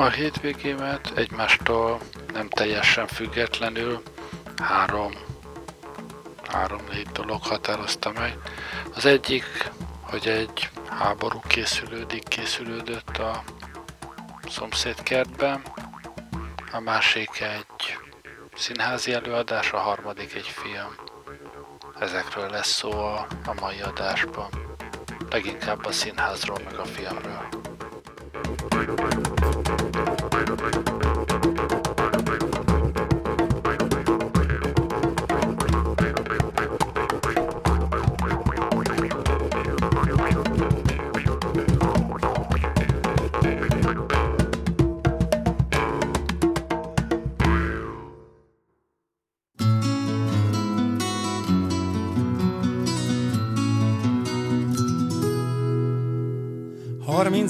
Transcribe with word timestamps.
A 0.00 0.08
hétvégémet 0.08 1.12
egymástól 1.14 2.00
nem 2.32 2.48
teljesen 2.48 3.06
függetlenül 3.06 4.02
három, 4.56 5.12
három-négy 6.48 7.06
dolog 7.06 7.42
határozta 7.42 8.12
meg. 8.12 8.36
Az 8.94 9.06
egyik, 9.06 9.70
hogy 10.00 10.28
egy 10.28 10.70
háború 10.88 11.40
készülődik, 11.46 12.28
készülődött 12.28 13.16
a 13.16 13.42
szomszédkertben, 14.48 15.62
a 16.72 16.80
másik 16.80 17.40
egy 17.40 17.98
színházi 18.54 19.12
előadás, 19.12 19.72
a 19.72 19.78
harmadik 19.78 20.34
egy 20.34 20.48
film. 20.48 20.94
Ezekről 21.98 22.50
lesz 22.50 22.72
szó 22.72 22.90
a, 22.90 23.26
a 23.46 23.54
mai 23.60 23.80
adásban. 23.80 24.48
Leginkább 25.30 25.84
a 25.84 25.92
színházról, 25.92 26.58
meg 26.64 26.78
a 26.78 26.84
filmről. 26.84 27.59
Thank 28.42 28.60
you. 30.88 30.99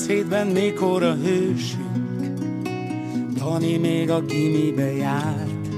Hétben 0.07 0.47
mikor 0.47 1.03
a 1.03 1.15
hősünk, 1.15 2.39
Tani 3.39 3.77
még 3.77 4.11
a 4.11 4.21
gimibe 4.21 4.93
járt. 4.93 5.69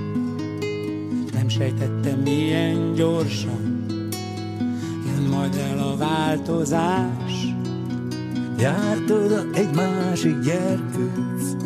Nem 1.32 1.48
sejtettem 1.48 2.18
milyen 2.18 2.94
gyorsan, 2.94 3.86
jön 5.06 5.28
majd 5.30 5.54
el 5.54 5.78
a 5.78 5.96
változás. 5.96 7.54
Járt 8.58 9.10
oda 9.10 9.44
egy 9.52 9.74
másik 9.74 10.38
gyerkőc, 10.40 11.64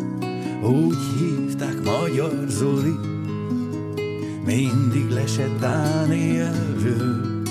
úgy 0.63 0.97
hívták 1.19 1.85
Magyar 1.85 2.45
Zoli, 2.49 2.95
mindig 4.45 5.09
lesett 5.09 5.61
Dánielről, 5.61 7.43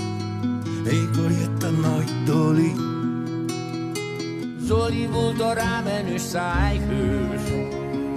mikor 0.83 1.31
jött 1.31 1.63
a 1.63 1.69
nagy 1.69 2.09
Doli. 2.25 2.94
Zoli 4.65 5.07
volt 5.07 5.41
a 5.41 5.53
rámenő 5.53 6.17
szájhős, 6.17 7.41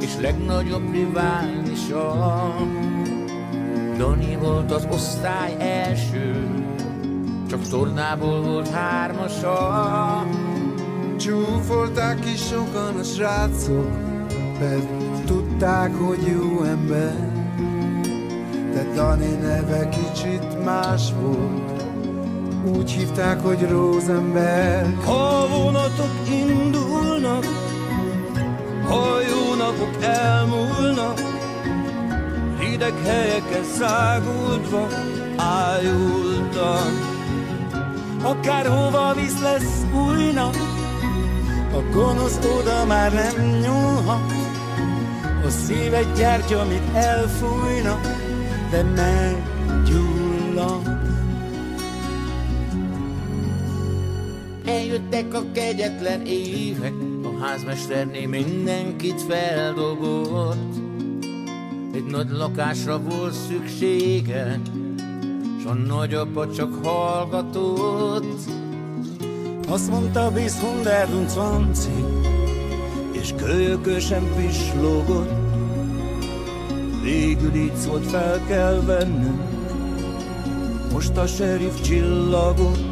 és 0.01 0.17
legnagyobb 0.21 0.93
riválisa. 0.93 2.55
Dani 3.97 4.37
volt 4.37 4.73
az 4.73 4.87
osztály 4.91 5.57
első, 5.59 6.55
csak 7.49 7.69
tornából 7.69 8.41
volt 8.41 8.69
hármasa. 8.69 10.27
Csúfolták 11.19 12.19
is 12.33 12.47
sokan 12.47 12.97
a 12.97 13.03
srácok, 13.03 13.91
pedig 14.59 14.89
tudták, 15.27 15.95
hogy 15.95 16.27
jó 16.27 16.63
ember. 16.63 17.33
De 18.73 18.93
Dani 18.95 19.35
neve 19.41 19.89
kicsit 19.89 20.65
más 20.65 21.13
volt, 21.21 21.68
úgy 22.77 22.91
hívták, 22.91 23.41
hogy 23.41 23.69
Rosenberg. 23.69 25.05
Ha 25.05 25.49
vonatok 25.49 26.13
indulnak, 26.31 27.45
ha 28.89 29.21
jó 29.21 29.55
napok 29.55 30.03
elmúlnak, 30.03 31.21
hideg 32.61 32.95
helyeken 33.05 33.65
száguldva 33.79 34.87
ájultak. 35.37 37.17
Akárhova 38.23 39.15
visz 39.15 39.41
lesz 39.41 39.85
új 40.07 40.33
nap, 40.33 40.57
a 41.73 41.81
gonosz 41.93 42.39
oda 42.59 42.85
már 42.85 43.13
nem 43.13 43.47
nyúlhat, 43.61 44.33
a 45.47 45.51
szíved 45.51 46.17
gyártja, 46.17 46.61
amit 46.61 46.95
elfújna, 46.95 48.01
de 48.71 48.83
meggyullad. 48.83 50.17
Eljöttek 54.69 55.35
a 55.35 55.43
kegyetlen 55.53 56.27
évek, 56.27 56.93
a 57.23 57.45
házmesterné 57.45 58.27
mindenkit 58.27 59.23
feldobott. 59.23 60.75
Egy 61.95 62.05
nagy 62.05 62.31
lakásra 62.31 63.01
volt 63.01 63.33
szüksége, 63.33 64.61
s 65.61 65.65
a 65.65 65.75
nagyapa 65.75 66.53
csak 66.53 66.85
hallgatott. 66.85 68.51
Azt 69.69 69.91
mondta, 69.91 70.31
bis 70.31 70.51
120 70.51 71.89
és 73.13 73.33
kölyökösen 73.37 74.23
pislogott. 74.37 75.31
Végül 77.03 77.55
így 77.55 77.77
szólt, 77.77 78.07
fel 78.07 78.45
kell 78.47 78.83
vennünk, 78.87 79.43
most 80.93 81.17
a 81.17 81.27
sheriff 81.27 81.81
csillagot. 81.81 82.88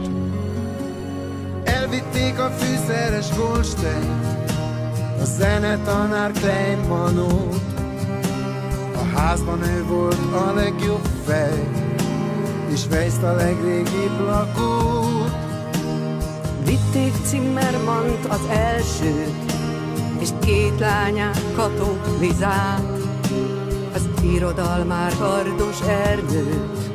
Elvitték 1.87 2.39
a 2.39 2.51
fűszeres 2.51 3.37
Goldstein, 3.37 4.21
a 5.21 5.25
zenetanár 5.25 6.33
Kleinmanót. 6.33 7.61
A 8.95 9.19
házban 9.19 9.63
ő 9.63 9.85
volt 9.85 10.33
a 10.33 10.53
legjobb 10.55 11.09
fej, 11.27 11.69
és 12.73 12.87
Vejszt 12.91 13.23
a 13.23 13.33
legrégibb 13.33 14.21
lakót. 14.27 15.37
Vitték 16.65 17.13
Zimmermant 17.25 18.25
az 18.29 18.41
elsőt, 18.51 19.53
és 20.19 20.29
két 20.41 20.79
lányát 20.79 21.43
katolizát, 21.57 22.99
az 23.95 24.09
irodalmár 24.23 25.13
kardos 25.19 25.81
Ernőt, 25.81 26.93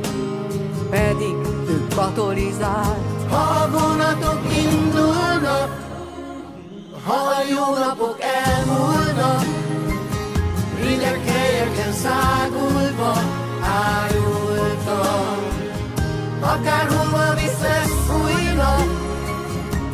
pedig 0.89 1.35
ő 1.67 1.87
katolizált. 1.95 3.20
Ha 3.31 3.69
vonatok 3.71 4.41
indulnak, 4.57 5.69
ha 7.05 7.21
jó 7.49 7.77
napok 7.83 8.17
elmúlnak, 8.45 9.45
rideg 10.83 11.21
helyeken 11.25 11.93
szágulva 11.93 13.13
ájultam. 13.61 15.39
Akárhova 16.41 17.33
visz 17.33 17.61
lesz 17.61 18.09
újra, 18.23 18.75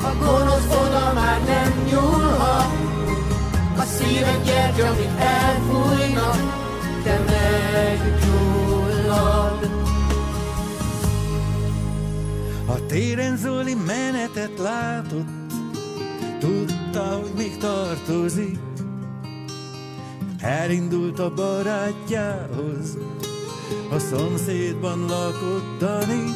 a 0.03 0.11
gonosz 0.19 0.77
oda 0.85 1.11
már 1.13 1.39
nem 1.45 1.73
nyúlhat, 1.89 2.71
a 3.77 3.83
szíved 3.97 4.43
gyertya, 4.43 4.87
amit 4.87 5.19
elfújnak, 5.19 6.46
A 12.69 12.85
téren 12.85 13.37
Zoli 13.37 13.75
menetet 13.85 14.59
látott, 14.59 15.53
tudta, 16.39 17.19
hogy 17.21 17.31
még 17.37 17.57
tartozik. 17.57 18.59
Elindult 20.39 21.19
a 21.19 21.33
barátjához, 21.33 22.97
a 23.91 23.99
szomszédban 23.99 24.99
lakott 24.99 25.79
Dani. 25.79 26.35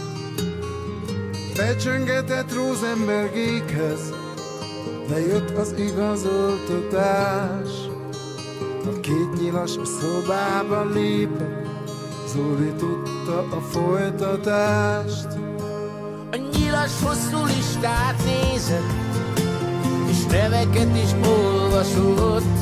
Becsöngetett 1.55 2.53
Rosenbergékhez, 2.53 4.13
de 5.07 5.19
jött 5.19 5.57
az 5.57 5.73
igazoltatás. 5.77 7.69
A 8.85 8.99
két 8.99 9.41
nyilas 9.41 9.71
szobába 9.71 10.85
lépett, 10.93 11.69
Zoli 12.27 12.73
tudta 12.77 13.39
a 13.39 13.61
folytatást. 13.61 15.50
Nyilas 16.81 17.01
hosszú 17.01 17.45
listát 17.45 18.15
nézett, 18.25 18.93
és 20.09 20.25
neveket 20.25 20.95
is 20.95 21.27
olvasott. 21.27 22.57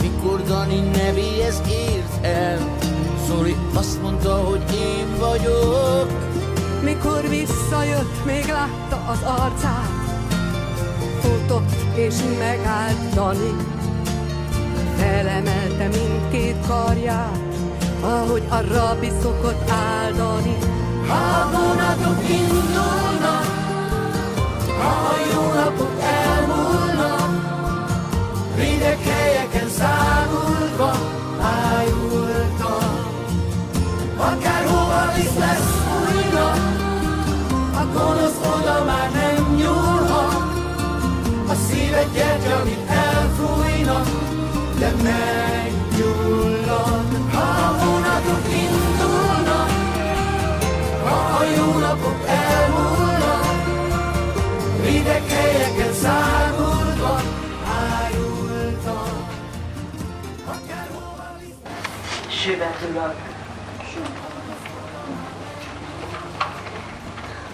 Mikor 0.00 0.42
Dani 0.42 0.80
nevéhez 0.80 1.60
ért 1.68 2.24
el, 2.24 2.76
Zoli 3.26 3.56
azt 3.74 4.02
mondta, 4.02 4.34
hogy 4.34 4.62
én 4.74 5.18
vagyok. 5.18 6.10
Mikor 6.82 7.28
visszajött, 7.28 8.24
még 8.24 8.46
látta 8.46 9.10
az 9.10 9.22
arcát, 9.22 9.90
futott 11.20 11.72
és 11.94 12.14
megállt 12.38 13.14
Dani. 13.14 13.56
Felemelte 14.96 15.88
mindkét 15.88 16.66
karját, 16.66 17.38
ahogy 18.00 18.42
a 18.48 18.60
rabbi 18.60 19.10
szokott 19.22 19.70
áldani. 19.70 20.56
Ha 21.08 21.50
indulnak, 22.28 23.46
ha 24.78 25.14
jó 25.32 25.52
napok 25.54 26.00
elmúlnak, 26.00 27.30
rideg 28.56 28.98
helyeken 28.98 29.68
szágulva 29.68 31.15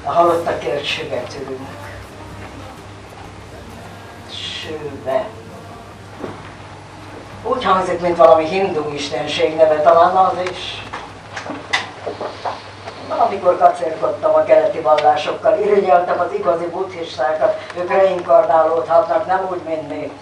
A 0.04 0.12
halottakért 0.12 0.84
süvetülünk. 0.84 1.68
Sőbe. 4.30 5.26
Úgy 7.42 7.64
hangzik, 7.64 8.00
mint 8.00 8.16
valami 8.16 8.44
hindu 8.44 8.92
istenség 8.92 9.56
neve, 9.56 9.80
talán 9.80 10.16
az 10.16 10.38
is. 10.50 10.86
Valamikor 13.08 13.58
kacérkodtam 13.58 14.34
a 14.34 14.44
keleti 14.44 14.80
vallásokkal, 14.80 15.58
irigyeltem 15.58 16.20
az 16.20 16.32
igazi 16.32 16.66
buddhistákat, 16.66 17.60
ők 17.76 17.88
reinkarnálódhatnak, 17.88 19.26
nem 19.26 19.46
úgy, 19.50 19.60
mint 19.66 19.88
mi. 19.88 20.12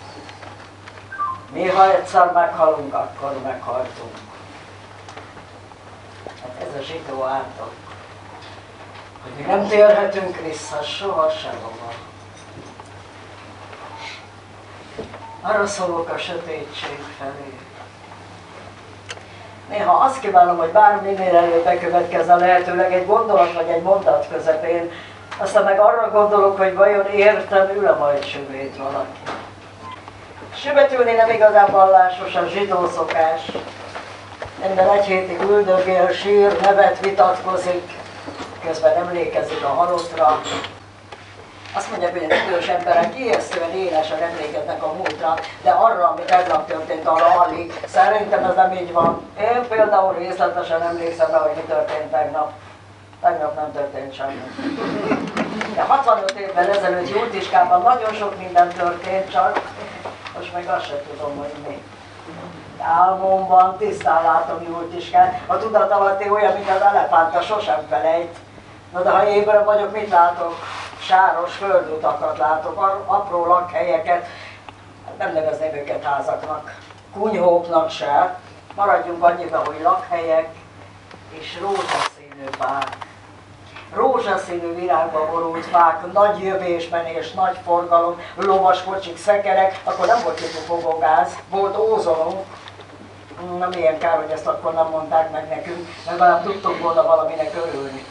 Mi, 1.52 1.68
ha 1.68 1.94
egyszer 1.96 2.32
meghalunk, 2.32 2.94
akkor 2.94 3.36
meghaltunk. 3.42 4.29
Ez 6.70 6.80
a 6.80 6.84
zsidó 6.84 7.24
átok, 7.24 7.72
hogy 9.22 9.32
mi 9.36 9.42
nem 9.42 9.68
térhetünk 9.68 10.40
vissza 10.40 10.82
soha 10.82 11.30
sehova. 11.30 11.92
Arra 15.40 15.66
szólok 15.66 16.08
a 16.08 16.18
sötétség 16.18 16.98
felé. 17.18 17.58
Néha 19.68 19.92
azt 19.92 20.20
kívánom, 20.20 20.56
hogy 20.56 20.70
bárminél 20.70 21.36
előbb 21.36 21.64
bekövetkezzen 21.64 22.38
lehetőleg 22.38 22.92
egy 22.92 23.06
gondolat 23.06 23.52
vagy 23.52 23.68
egy 23.68 23.82
mondat 23.82 24.28
közepén, 24.32 24.90
aztán 25.38 25.64
meg 25.64 25.80
arra 25.80 26.10
gondolok, 26.10 26.58
hogy 26.58 26.74
vajon 26.74 27.06
értem 27.06 27.70
ül-e 27.76 27.92
majd 27.92 28.24
süvét 28.24 28.76
valaki. 28.76 29.20
Süvetülni 30.54 31.12
nem 31.12 31.30
igazán 31.30 31.70
vallásos, 31.70 32.34
a 32.34 32.46
zsidó 32.46 32.88
szokás. 32.88 33.40
Ember 34.62 34.88
egy 34.88 35.04
hétig 35.04 35.40
üldögél, 35.40 36.12
sír, 36.12 36.60
nevet 36.60 36.98
vitatkozik, 37.00 37.92
közben 38.64 38.96
emlékezik 38.96 39.64
a 39.64 39.68
halottra. 39.68 40.40
Azt 41.74 41.90
mondják, 41.90 42.12
hogy 42.12 42.30
az 42.30 42.36
idős 42.48 42.66
emberek 42.68 43.18
ijesztően 43.18 43.70
élesen 43.70 44.22
emlékeznek 44.22 44.82
a 44.82 44.92
múltra, 44.92 45.34
de 45.62 45.70
arra, 45.70 46.08
ami 46.08 46.20
tegnap 46.26 46.66
történt, 46.66 47.06
arra 47.06 47.40
alig. 47.40 47.72
Szerintem 47.86 48.44
ez 48.44 48.54
nem 48.54 48.72
így 48.72 48.92
van. 48.92 49.22
Én 49.40 49.68
például 49.68 50.14
részletesen 50.14 50.82
emlékszem 50.82 51.30
rá, 51.30 51.38
hogy 51.38 51.56
mi 51.56 51.62
történt 51.68 52.10
tegnap. 52.10 52.52
Tegnap 53.20 53.54
nem 53.54 53.72
történt 53.72 54.14
semmi. 54.14 54.42
De 55.74 55.82
65 55.82 56.30
évvel 56.30 56.70
ezelőtt 56.70 57.10
Júltiskában 57.10 57.82
nagyon 57.82 58.12
sok 58.12 58.38
minden 58.38 58.68
történt, 58.68 59.30
csak 59.30 59.60
most 60.36 60.52
meg 60.52 60.68
azt 60.68 60.86
sem 60.86 60.98
tudom, 61.10 61.36
hogy 61.36 61.52
mi. 61.66 61.82
Álmomban 62.80 63.76
tisztán 63.76 64.22
látom 64.22 64.62
Júltiskát, 64.62 65.40
a 65.46 65.58
tudat 65.58 65.90
alatti 65.90 66.30
olyan, 66.30 66.52
mint 66.52 66.70
az 66.70 66.80
elepánta, 66.80 67.40
sosem 67.40 67.86
felejt. 67.88 68.36
Na 68.92 69.02
de 69.02 69.10
ha 69.10 69.28
ébren 69.28 69.64
vagyok, 69.64 69.92
mit 69.92 70.08
látok? 70.08 70.54
Sáros 71.00 71.54
földutakat 71.54 72.38
látok, 72.38 73.04
apró 73.06 73.46
lakhelyeket, 73.46 74.26
nem 75.18 75.32
nevezném 75.32 75.74
őket 75.74 76.04
házaknak, 76.04 76.74
kunyhóknak 77.12 77.90
se. 77.90 78.38
Maradjunk 78.74 79.24
annyiba, 79.24 79.62
hogy 79.64 79.80
lakhelyek 79.82 80.48
és 81.30 81.58
rózsaszínű 81.60 82.48
fák. 82.58 82.96
Rózsaszínű 83.94 84.74
virágba 84.74 85.30
borult 85.30 85.66
fák, 85.66 86.12
nagy 86.12 86.42
jövésben 86.42 87.06
és 87.06 87.32
nagy 87.32 87.58
forgalom, 87.64 88.20
lovas 88.36 88.84
kocsik, 88.84 89.18
szekerek, 89.18 89.80
akkor 89.84 90.06
nem 90.06 90.22
volt 90.22 90.40
fogógáz, 90.40 91.38
volt 91.50 91.78
ózonunk. 91.78 92.44
Na 93.58 93.68
milyen 93.68 93.98
kár, 93.98 94.16
hogy 94.16 94.30
ezt 94.30 94.46
akkor 94.46 94.74
nem 94.74 94.86
mondták 94.86 95.30
meg 95.30 95.48
nekünk, 95.48 95.88
legalább 96.06 96.42
tudtunk 96.42 96.82
volna 96.82 97.02
valaminek 97.02 97.54
örülni. 97.66 98.04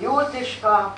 Júltiska, 0.00 0.92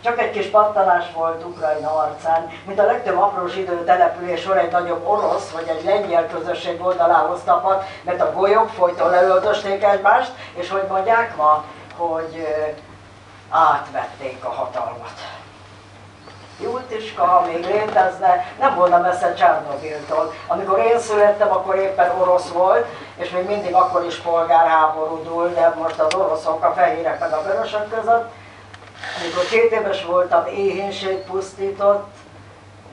csak 0.00 0.18
egy 0.18 0.30
kis 0.30 0.46
pattanás 0.46 1.04
volt 1.14 1.44
Ukrajna 1.44 1.96
arcán, 1.96 2.50
mint 2.66 2.78
a 2.78 2.84
legtöbb 2.84 3.18
apró 3.18 3.46
zsidó 3.46 3.74
település 3.74 4.40
sor 4.40 4.56
egy 4.56 4.70
nagyobb 4.70 5.06
orosz 5.06 5.50
vagy 5.50 5.68
egy 5.68 5.84
lengyel 5.84 6.26
közösség 6.26 6.84
oldalához 6.84 7.40
tapadt, 7.44 7.84
mert 8.02 8.20
a 8.20 8.32
golyók 8.32 8.68
folyton 8.68 9.10
leöldösték 9.10 9.84
egymást, 9.84 10.32
és 10.54 10.70
hogy 10.70 10.84
mondják 10.88 11.36
ma, 11.36 11.64
hogy 11.96 12.46
átvették 13.50 14.44
a 14.44 14.50
hatalmat. 14.50 15.12
Jultiska, 16.60 17.44
még 17.46 17.66
létezne, 17.66 18.46
nem 18.58 18.74
volna 18.74 18.98
messze 18.98 19.34
Csernobiltól. 19.34 20.32
Amikor 20.46 20.78
én 20.78 20.98
születtem, 20.98 21.50
akkor 21.50 21.76
éppen 21.76 22.20
orosz 22.20 22.48
volt, 22.48 22.86
és 23.16 23.30
még 23.30 23.46
mindig 23.46 23.74
akkor 23.74 24.04
is 24.04 24.16
polgárháború 24.16 25.22
dúl, 25.22 25.48
de 25.48 25.74
most 25.82 25.98
az 25.98 26.14
oroszok, 26.14 26.64
a 26.64 26.72
fehérek 26.72 27.20
meg 27.20 27.32
a 27.32 27.42
vörösök 27.42 27.88
között. 27.88 28.30
Amikor 29.20 29.44
két 29.50 29.72
éves 29.72 30.04
voltam, 30.04 30.46
éhénység 30.46 31.18
pusztított, 31.18 32.06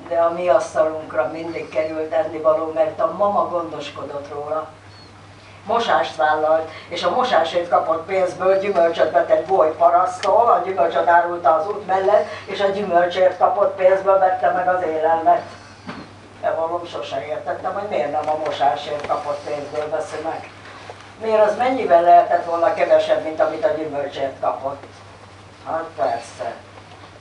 de 0.08 0.18
a 0.18 0.32
mi 0.32 0.50
asztalunkra 0.50 1.30
mindig 1.34 1.70
került 1.70 2.14
ennivaló, 2.14 2.72
mert 2.76 3.00
a 3.00 3.14
mama 3.18 3.48
gondoskodott 3.48 4.28
róla 4.34 4.68
mosást 5.66 6.16
vállalt, 6.16 6.70
és 6.88 7.04
a 7.04 7.16
mosásért 7.16 7.70
kapott 7.70 8.06
pénzből 8.06 8.60
gyümölcsöt 8.60 9.12
vett 9.12 9.30
egy 9.30 9.46
boly 9.46 9.76
parasztól, 9.78 10.50
a 10.52 10.62
gyümölcsöt 10.66 11.08
árulta 11.08 11.56
az 11.56 11.68
út 11.68 11.88
mellett, 11.88 12.28
és 12.46 12.62
a 12.62 12.70
gyümölcsért 12.70 13.38
kapott 13.38 13.76
pénzből 13.76 14.20
vette 14.20 14.52
meg 14.52 14.68
az 14.68 14.84
élelmet. 14.84 15.42
Bevallom, 16.42 16.86
sose 16.86 17.26
értettem, 17.28 17.74
hogy 17.74 17.90
miért 17.90 18.12
nem 18.12 18.30
a 18.30 18.38
mosásért 18.46 19.08
kapott 19.08 19.40
pénzből 19.46 19.90
veszi 19.90 20.18
meg. 20.24 20.50
Miért 21.22 21.50
az 21.50 21.58
mennyivel 21.58 22.02
lehetett 22.02 22.46
volna 22.46 22.74
kevesebb, 22.74 23.24
mint 23.24 23.40
amit 23.40 23.66
a 23.66 23.74
gyümölcsért 23.78 24.40
kapott? 24.40 24.84
Hát 25.66 25.86
persze. 25.96 26.54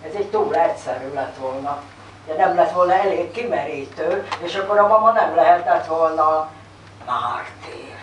Ez 0.07 0.15
egy 0.15 0.31
túl 0.31 0.55
egyszerű 0.55 1.13
lett 1.15 1.37
volna. 1.37 1.83
De 2.27 2.35
nem 2.35 2.55
lett 2.55 2.73
volna 2.73 2.93
elég 2.93 3.31
kimerítő, 3.31 4.29
és 4.43 4.55
akkor 4.55 4.79
a 4.79 4.87
mama 4.87 5.13
nem 5.13 5.35
lehetett 5.35 5.87
volna 5.87 6.49
mártír. 7.07 8.00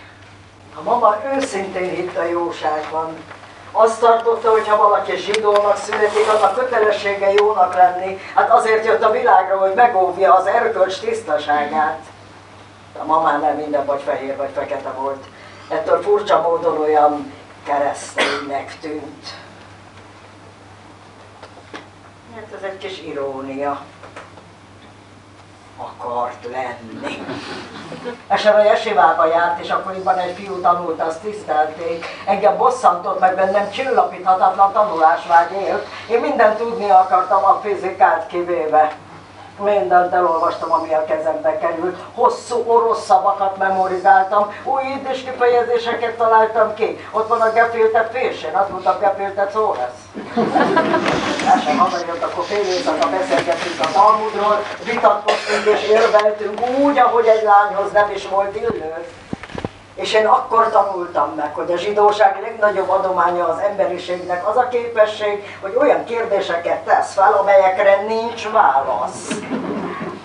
A 0.80 0.84
mama 0.84 1.18
őszintén 1.36 1.90
hitt 1.90 2.18
a 2.18 2.24
jóságban. 2.24 3.18
Azt 3.72 4.00
tartotta, 4.00 4.52
hogy 4.52 4.68
ha 4.68 4.78
valaki 4.78 5.16
zsidónak 5.16 5.78
születik, 5.78 6.28
annak 6.28 6.56
kötelessége 6.56 7.32
jónak 7.32 7.74
lenni. 7.74 8.20
Hát 8.36 8.52
azért 8.52 8.86
jött 8.86 9.04
a 9.04 9.12
világra, 9.12 9.58
hogy 9.58 9.74
megóvja 9.74 10.34
az 10.34 10.46
erkölcs 10.46 11.00
tisztaságát. 11.00 12.00
A 13.00 13.06
mamán 13.06 13.40
nem 13.40 13.56
minden 13.56 13.86
vagy 13.86 14.02
fehér 14.02 14.38
vagy 14.38 14.50
fekete 14.54 14.90
volt. 14.90 15.24
Ettől 15.70 16.02
furcsa 16.02 16.42
módon 16.42 16.80
olyan 16.80 17.34
kereszténynek 17.64 18.80
tűnt. 18.80 19.28
Hát 22.36 22.48
ez 22.56 22.64
egy 22.64 22.78
kis 22.78 23.02
irónia 23.02 23.82
akart 25.78 26.48
lenni. 26.52 27.26
Esetleg 28.28 28.66
Esivába 28.66 29.26
járt, 29.26 29.60
és 29.60 29.70
akkoriban 29.70 30.18
egy 30.18 30.36
fiú 30.36 30.62
tanult, 30.62 31.02
azt 31.02 31.22
tisztelték. 31.22 32.06
Engem 32.26 32.58
bosszantott, 32.58 33.20
meg 33.20 33.36
bennem 33.36 33.70
csillapíthatatlan 33.70 34.72
tanulásvágy 34.72 35.52
élt. 35.52 35.86
Én 36.10 36.20
mindent 36.20 36.58
tudni 36.58 36.90
akartam 36.90 37.44
a 37.44 37.60
fizikát 37.64 38.28
kivéve. 38.28 38.92
Mindent 39.64 40.14
elolvastam, 40.14 40.72
ami 40.72 40.94
a 40.94 41.06
kezembe 41.06 41.58
került. 41.58 41.98
Hosszú 42.14 42.64
orosz 42.66 43.06
szavakat 43.06 43.58
memorizáltam, 43.58 44.54
új 44.64 44.84
idős 45.00 45.24
kifejezéseket 45.24 46.18
találtam 46.18 46.74
ki. 46.74 47.08
Ott 47.12 47.28
van 47.28 47.42
a 47.42 47.52
geféltett 47.52 48.12
fésén, 48.12 48.56
azt 48.56 48.70
mondtam, 48.70 49.00
geféltett 49.00 49.52
szó 49.52 49.74
lesz. 49.78 50.26
El 51.48 51.60
sem 51.60 51.78
hazajött, 51.78 52.24
akkor 52.24 52.44
fél 52.44 52.66
éjszaka 52.66 53.10
beszélgettünk 53.10 53.80
a 53.80 53.92
Talmudról, 53.92 54.60
vitatkoztunk 54.84 55.66
és 55.66 55.88
érveltünk 55.90 56.62
úgy, 56.80 56.98
ahogy 56.98 57.26
egy 57.26 57.44
lányhoz 57.44 57.92
nem 57.92 58.12
is 58.16 58.28
volt 58.28 58.56
illő. 58.56 59.06
És 59.98 60.14
én 60.14 60.26
akkor 60.26 60.70
tanultam 60.70 61.34
meg, 61.36 61.54
hogy 61.56 61.72
a 61.72 61.78
zsidóság 61.78 62.40
legnagyobb 62.42 62.90
adománya 62.90 63.48
az 63.48 63.60
emberiségnek 63.60 64.48
az 64.48 64.58
a 64.58 64.68
képesség, 64.68 65.58
hogy 65.62 65.76
olyan 65.80 66.04
kérdéseket 66.04 66.84
tesz 66.84 67.14
fel, 67.14 67.34
amelyekre 67.34 68.02
nincs 68.08 68.50
válasz. 68.50 69.28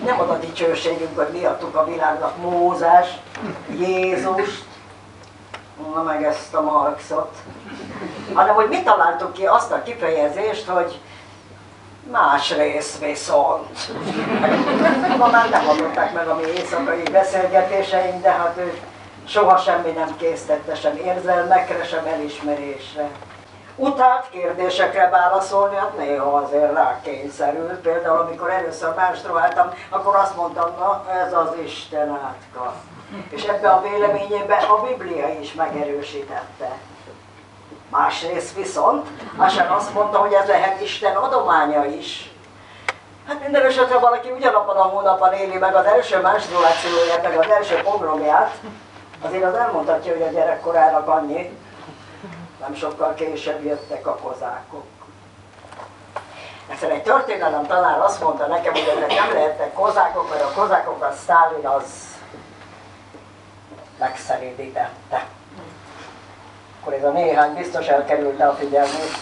Nem 0.05 0.19
az 0.19 0.29
a 0.29 0.37
dicsőségünk, 0.37 1.17
hogy 1.17 1.27
mi 1.31 1.45
adtuk 1.45 1.75
a 1.75 1.85
világnak 1.85 2.37
Mózes, 2.37 3.07
Jézust, 3.67 4.63
na 5.93 6.03
meg 6.03 6.23
ezt 6.23 6.53
a 6.53 6.61
Marxot, 6.61 7.31
hanem 8.33 8.55
hogy 8.55 8.67
mi 8.67 8.83
találtuk 8.83 9.33
ki 9.33 9.45
azt 9.45 9.71
a 9.71 9.83
kifejezést, 9.83 10.67
hogy 10.67 10.99
másrészt 12.11 12.99
viszont. 13.05 13.91
Ma 15.17 15.27
már 15.27 15.49
nem 15.49 15.65
hallották 15.65 16.13
meg 16.13 16.27
a 16.27 16.35
mi 16.35 16.47
éjszakai 16.47 17.03
beszélgetéseink, 17.11 18.21
de 18.21 18.29
hát 18.29 18.57
ő 18.57 18.79
soha 19.27 19.57
semmi 19.57 19.91
nem 19.91 20.17
késztette 20.17 20.75
sem 20.75 20.97
érzelmekre, 20.97 21.83
sem 21.83 22.05
elismerésre. 22.05 23.09
Utált 23.75 24.29
kérdésekre 24.29 25.09
válaszolni, 25.09 25.75
hát 25.75 25.97
néha 25.97 26.37
azért 26.37 26.73
rá 26.73 26.99
kényszerült. 27.03 27.79
Például 27.79 28.17
amikor 28.17 28.49
először 28.49 28.93
menstruáltam, 28.95 29.73
akkor 29.89 30.15
azt 30.15 30.35
mondtam, 30.35 30.71
na 30.79 31.05
ez 31.25 31.33
az 31.33 31.49
Isten 31.63 32.09
átka. 32.09 32.73
És 33.29 33.43
ebbe 33.43 33.69
a 33.69 33.81
véleményében 33.81 34.63
a 34.63 34.83
Biblia 34.83 35.27
is 35.39 35.53
megerősítette. 35.53 36.77
Másrészt 37.89 38.55
viszont, 38.55 39.07
Hasan 39.37 39.67
azt 39.67 39.93
mondta, 39.93 40.17
hogy 40.17 40.33
ez 40.33 40.47
lehet 40.47 40.81
Isten 40.81 41.15
adománya 41.15 41.85
is. 41.85 42.31
Hát 43.27 43.41
minden 43.41 43.65
esetre 43.65 43.97
valaki 43.97 44.31
ugyanabban 44.31 44.77
a 44.77 44.81
hónapban 44.81 45.33
éli 45.33 45.57
meg 45.57 45.75
az 45.75 45.85
első 45.85 46.21
menstruációját, 46.21 47.23
meg 47.23 47.37
az 47.37 47.49
első 47.49 47.75
pogromját, 47.75 48.51
azért 49.23 49.43
az 49.43 49.53
elmondhatja, 49.53 50.11
hogy 50.11 50.21
a 50.21 50.31
gyerekkorának 50.31 51.07
annyi, 51.07 51.57
nem 52.59 52.75
sokkal 52.75 53.13
később 53.13 53.63
jöttek 53.63 54.07
a 54.07 54.15
kozákok. 54.15 54.83
Egyszer 56.69 56.91
egy 56.91 57.03
történelem 57.03 57.65
talán 57.65 57.99
azt 57.99 58.21
mondta 58.21 58.47
nekem, 58.47 58.71
hogy 58.71 58.93
ezek 58.97 59.07
nem 59.07 59.33
lehettek 59.33 59.73
kozákok, 59.73 60.29
mert 60.29 60.43
a 60.43 60.51
kozákokat 60.61 61.13
Sztálin 61.13 61.67
az 61.67 61.83
megszerédítette. 63.99 65.25
Akkor 66.81 66.93
ez 66.93 67.03
a 67.03 67.09
néhány 67.09 67.53
biztos 67.53 67.87
elkerülte 67.87 68.47
a 68.47 68.53
figyelmét. 68.53 69.17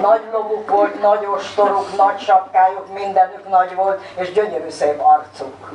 Nagy 0.00 0.22
loguk 0.32 0.70
volt, 0.70 1.00
nagy 1.00 1.26
ostoruk, 1.26 1.96
nagy 1.96 2.20
sapkájuk, 2.20 2.92
mindenük 2.92 3.48
nagy 3.48 3.74
volt, 3.74 4.02
és 4.14 4.32
gyönyörű 4.32 4.68
szép 4.68 5.00
arcuk. 5.00 5.72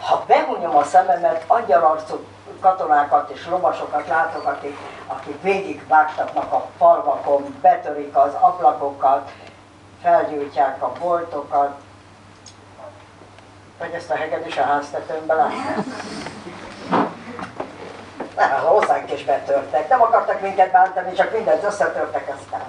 Ha 0.00 0.24
behunyom 0.26 0.76
a 0.76 0.84
szememet, 0.84 1.44
arcuk 1.68 2.26
katonákat 2.64 3.30
és 3.30 3.46
lovasokat 3.46 4.08
látok, 4.08 4.46
akik, 4.46 4.76
akik 5.06 5.42
végigvágtatnak 5.42 6.52
a 6.52 6.66
falvakon, 6.78 7.58
betörik 7.60 8.16
az 8.16 8.34
ablakokat, 8.40 9.30
felgyújtják 10.02 10.82
a 10.82 10.92
boltokat, 11.00 11.70
vagy 13.78 13.92
ezt 13.92 14.10
a 14.10 14.14
hegedűs 14.14 14.56
a 14.56 14.62
háztetőnbe 14.62 15.34
látják. 15.34 15.78
Nem, 18.36 18.50
hozzánk 18.50 19.12
is 19.12 19.24
betörtek. 19.24 19.88
Nem 19.88 20.02
akartak 20.02 20.40
minket 20.40 20.70
bántani, 20.70 21.12
csak 21.12 21.32
mindent 21.32 21.64
összetörtek, 21.64 22.34
aztán 22.38 22.64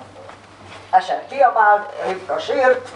Eser 0.89 1.25
kiabált, 1.27 1.93
Rivka 2.05 2.39
sírt, 2.39 2.89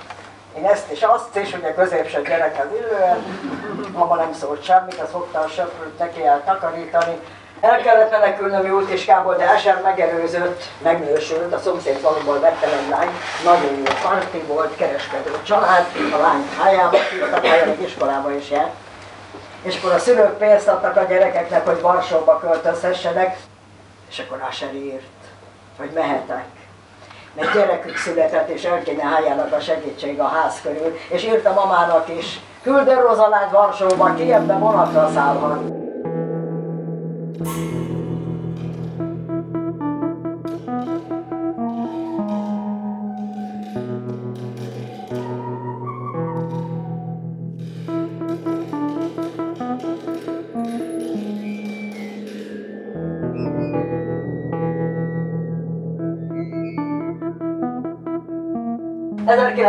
én 0.60 0.66
ezt 0.66 0.90
és 0.90 1.02
azt 1.02 1.36
is, 1.36 1.54
ugye 1.54 1.74
középső 1.74 2.22
gyerekhez 2.22 2.68
illően, 2.80 3.18
mama 3.94 4.16
nem 4.16 4.34
szólt 4.34 4.64
semmit, 4.64 5.00
az 5.00 5.10
fogta 5.12 5.40
a 5.40 5.48
söprőt, 5.48 6.00
neki 6.00 6.26
el 6.26 6.44
takarítani. 6.46 7.20
El 7.62 7.82
kellett 7.82 8.12
menekülnöm 8.12 8.66
Júltiskából, 8.66 9.36
de 9.36 9.50
Eser 9.50 9.82
megerőzött, 9.82 10.64
megnősült, 10.84 11.54
a 11.54 11.60
szomszéd 11.60 11.98
faluból 11.98 12.40
vettem 12.40 12.70
egy 12.70 12.90
lány, 12.90 13.10
nagyon 13.44 13.78
jó 13.78 13.94
parti 14.04 14.38
volt, 14.38 14.76
kereskedő 14.76 15.42
család, 15.44 15.86
a 16.14 16.22
lány 16.22 16.50
hájába 16.58 16.98
hívtak, 17.12 17.44
a 17.44 17.82
iskolába 17.82 18.32
is 18.32 18.50
járt. 18.50 18.74
És 19.62 19.78
akkor 19.78 19.92
a 19.92 20.00
szülők 20.00 20.38
pénzt 20.38 20.68
adtak 20.68 20.98
a 20.98 21.04
gyerekeknek, 21.04 21.66
hogy 21.66 21.82
Varsóba 21.82 22.40
költözhessenek, 22.40 23.38
és 24.10 24.20
akkor 24.20 24.48
Eser 24.50 24.74
írt, 24.74 25.04
hogy 25.78 25.90
mehetek 25.94 26.46
mert 27.36 27.54
gyerekük 27.54 27.98
született, 27.98 28.50
és 28.50 28.64
el 28.64 28.84
kéne 28.84 29.04
a 29.52 29.60
segítség 29.60 30.20
a 30.20 30.28
ház 30.28 30.62
körül. 30.62 30.98
És 31.10 31.24
írta 31.24 31.54
mamának 31.54 32.10
is, 32.18 32.40
küldő 32.64 32.94
Rozalát 32.94 33.52
Varsóba, 33.52 34.14
ki 34.14 34.34
ebbe 34.34 34.54
vonatra 34.54 35.10
szállhat. 35.14 35.60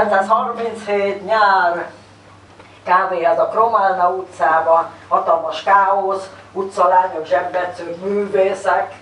1937 0.01 1.25
nyár. 1.25 1.91
Kávéház 2.85 3.39
a 3.39 3.49
Kromálna 3.49 4.09
utcába, 4.09 4.91
hatalmas 5.09 5.63
káosz, 5.63 6.31
utcalányok, 6.53 7.27
zsebbetszők, 7.27 8.01
művészek, 8.01 8.95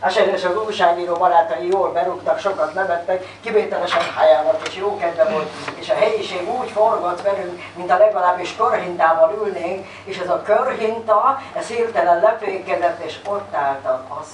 Esetes 0.00 0.44
az 0.44 0.56
újságíró 0.66 1.14
barátai 1.14 1.68
jól 1.68 1.92
berúgtak, 1.92 2.38
sokat 2.38 2.74
nevettek, 2.74 3.38
kivételesen 3.40 4.02
hájának 4.16 4.68
és 4.68 4.76
jó 4.76 4.96
kedve 4.96 5.24
volt, 5.24 5.50
és 5.74 5.90
a 5.90 5.94
helyiség 5.94 6.48
úgy 6.60 6.70
forgott 6.70 7.22
velünk, 7.22 7.62
mint 7.74 7.90
a 7.90 7.96
legalábbis 7.96 8.56
körhintával 8.56 9.34
ülnénk, 9.36 9.86
és 10.04 10.18
ez 10.18 10.28
a 10.28 10.42
körhinta, 10.42 11.40
ez 11.54 11.66
hirtelen 11.66 12.20
lefékezett, 12.20 13.04
és 13.04 13.18
ott 13.28 13.54
állt 13.54 13.86
az, 14.20 14.26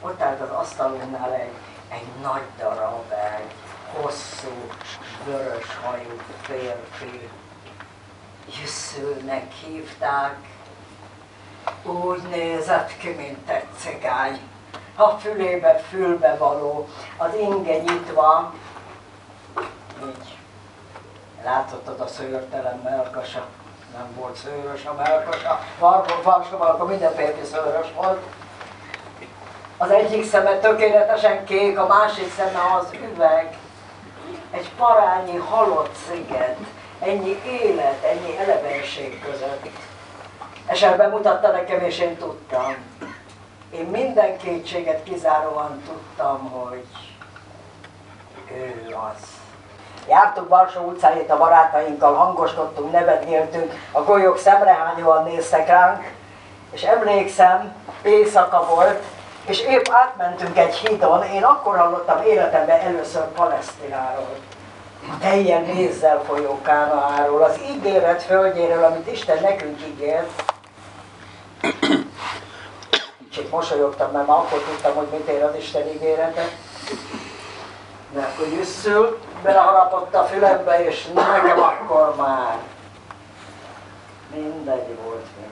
ott 0.00 0.22
állt 0.22 0.40
az 0.40 0.50
asztalunknál 0.50 1.32
egy, 1.32 1.52
egy 1.88 2.06
nagy 2.22 2.42
darab, 2.58 3.12
egy 3.36 3.71
hosszú, 3.92 4.70
vörös 5.24 5.76
hajú 5.84 6.20
férfi. 6.42 7.28
Jüsszőnek 8.60 9.52
hívták, 9.52 10.36
úgy 11.82 12.22
nézett 12.22 12.96
ki, 12.98 13.08
mint 13.08 13.48
egy 13.50 13.66
cigány. 13.78 14.40
A 14.96 15.08
fülébe 15.08 15.78
fülbe 15.78 16.36
való, 16.36 16.88
az 17.16 17.34
inge 17.34 17.76
nyitva, 17.78 18.52
így. 20.04 20.36
Látottad 21.44 22.00
a 22.00 22.06
szőrtelen 22.06 22.80
melkasa, 22.84 23.46
nem 23.96 24.14
volt 24.14 24.36
szőrös 24.36 24.84
a 24.84 24.94
melkasa, 24.94 25.60
Varsóban 26.22 26.86
minden 26.88 27.14
férfi 27.14 27.44
szőrös 27.44 27.86
volt. 27.96 28.22
Az 29.76 29.90
egyik 29.90 30.24
szeme 30.24 30.58
tökéletesen 30.58 31.44
kék, 31.44 31.78
a 31.78 31.86
másik 31.86 32.32
szeme 32.32 32.60
az 32.78 32.86
üveg, 33.12 33.56
egy 34.52 34.70
parányi 34.76 35.36
halott 35.36 35.94
sziget, 36.08 36.56
ennyi 37.00 37.40
élet, 37.46 38.04
ennyi 38.04 38.38
elevenség 38.38 39.22
között. 39.24 39.68
Esetben 40.66 41.10
mutatta 41.10 41.50
nekem, 41.50 41.80
és 41.80 41.98
én 41.98 42.16
tudtam. 42.16 42.74
Én 43.70 43.84
minden 43.84 44.36
kétséget 44.36 45.02
kizáróan 45.02 45.82
tudtam, 45.86 46.50
hogy 46.50 46.86
ő 48.50 48.96
az. 49.12 49.40
Jártuk 50.08 50.48
Balsó 50.48 50.80
utcájét 50.80 51.30
a 51.30 51.38
barátainkkal, 51.38 52.14
hangoskodtunk, 52.14 52.92
nevetgéltünk, 52.92 53.72
a 53.92 54.02
golyók 54.02 54.38
szemrehányóan 54.38 55.24
néztek 55.24 55.68
ránk, 55.68 56.12
és 56.70 56.82
emlékszem, 56.82 57.74
éjszaka 58.02 58.66
volt, 58.66 59.02
és 59.46 59.60
épp 59.60 59.86
átmentünk 59.90 60.58
egy 60.58 60.74
hídon, 60.74 61.22
én 61.22 61.42
akkor 61.42 61.76
hallottam 61.76 62.22
életemben 62.22 62.80
először 62.80 63.22
Palesztináról, 63.22 64.36
a 65.08 65.18
teljel 65.20 65.64
vízzel 65.64 66.22
folyó 66.26 66.60
Kánaáról, 66.62 67.42
az 67.42 67.60
ígéret 67.70 68.22
földjéről, 68.22 68.84
amit 68.84 69.12
Isten 69.12 69.38
nekünk 69.42 69.80
ígért, 69.86 70.42
Kicsit 73.32 73.50
mosolyogtam, 73.50 74.10
mert 74.10 74.26
már 74.26 74.36
akkor 74.36 74.58
tudtam, 74.58 74.94
hogy 74.94 75.06
mit 75.10 75.28
ér 75.28 75.42
az 75.42 75.54
Isten 75.56 75.88
ígérete. 75.88 76.48
De 78.10 78.20
akkor 78.20 78.46
Jüsszül 78.48 79.18
beleharapott 79.42 80.14
a 80.14 80.24
fülembe, 80.24 80.84
és 80.84 81.06
nekem 81.14 81.62
akkor 81.62 82.14
már 82.16 82.58
mindegy 84.34 84.96
volt 85.04 85.26
minden. 85.36 85.51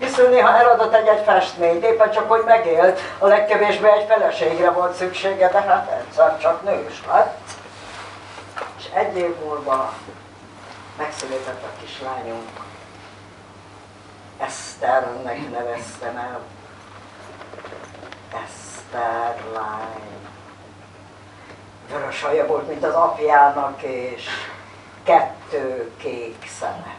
Jüsszül 0.00 0.28
néha 0.28 0.58
eladott 0.58 0.94
egy-egy 0.94 1.24
festményt, 1.24 1.84
éppen 1.84 2.10
csak 2.10 2.28
hogy 2.28 2.42
megélt, 2.46 3.00
a 3.18 3.26
legkevésbé 3.26 3.88
egy 3.88 4.06
feleségre 4.08 4.70
volt 4.70 4.94
szüksége, 4.94 5.48
de 5.48 5.60
hát 5.60 5.90
egyszer 5.90 6.38
csak 6.38 6.62
nős 6.62 7.02
lett. 7.06 7.38
És 8.78 8.84
egy 8.92 9.16
év 9.16 9.36
múlva 9.44 9.92
megszületett 10.96 11.62
a 11.62 11.80
kislányunk. 11.80 12.50
Eszternek 14.38 15.50
neveztem 15.50 16.16
el. 16.16 16.40
Eszter 18.44 19.42
lány. 19.52 20.28
Vörös 21.90 22.22
haja 22.22 22.46
volt, 22.46 22.68
mint 22.68 22.84
az 22.84 22.94
apjának, 22.94 23.82
és 23.82 24.26
kettő 25.04 25.92
kék 25.96 26.50
szeme. 26.58 26.94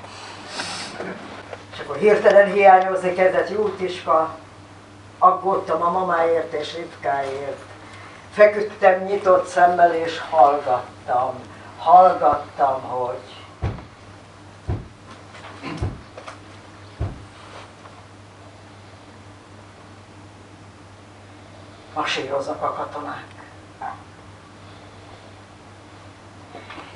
És 1.76 1.82
akkor 1.82 1.96
hirtelen 1.96 2.52
hiányozni 2.52 3.14
kezdett 3.14 3.50
Jútiska, 3.50 4.30
aggódtam 5.20 5.82
a 5.82 5.92
mamáért 5.92 6.54
és 6.54 6.76
Ripkáért. 6.76 7.60
Feküdtem 8.32 9.04
nyitott 9.04 9.48
szemmel 9.48 9.94
és 9.94 10.20
hallgattam. 10.30 11.34
Hallgattam, 11.78 12.82
hogy 12.82 13.20
masíroznak 21.94 22.62
a 22.62 22.74
katonák. 22.74 23.26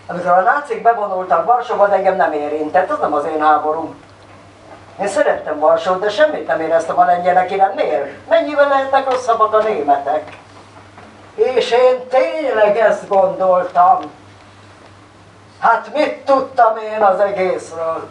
Amikor 0.08 0.32
a 0.32 0.42
nácik 0.42 0.82
bevonultak 0.82 1.46
Varsóba, 1.46 1.94
engem 1.94 2.16
nem 2.16 2.34
érintett, 2.34 2.90
az 2.90 3.00
nem 3.00 3.14
az 3.14 3.26
én 3.26 3.42
háborúm. 3.42 4.08
Én 5.02 5.08
szerettem 5.08 5.60
Varsót, 5.60 6.00
de 6.00 6.10
semmit 6.10 6.48
nem 6.48 6.62
éreztem 6.62 7.00
a 7.00 7.06
lengyelek 7.06 7.52
iránt. 7.52 7.82
Mennyivel 8.30 8.68
lehetnek 8.68 9.10
rosszabbak 9.10 9.54
a 9.54 9.62
németek? 9.62 10.38
És 11.36 11.72
én 11.72 12.08
tényleg 12.08 12.78
ezt 12.78 13.08
gondoltam. 13.08 14.00
Hát 15.60 15.94
mit 15.94 16.26
tudtam 16.26 16.78
én 16.78 17.02
az 17.02 17.20
egészről? 17.20 18.10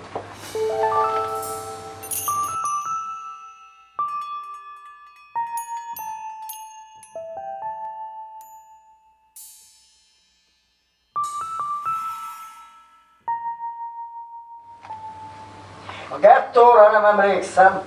Gettóra 16.78 17.00
nem 17.00 17.20
emlékszem. 17.20 17.82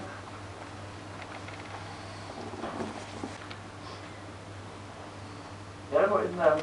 De 5.91 6.08
hogy 6.10 6.30
nem. 6.30 6.56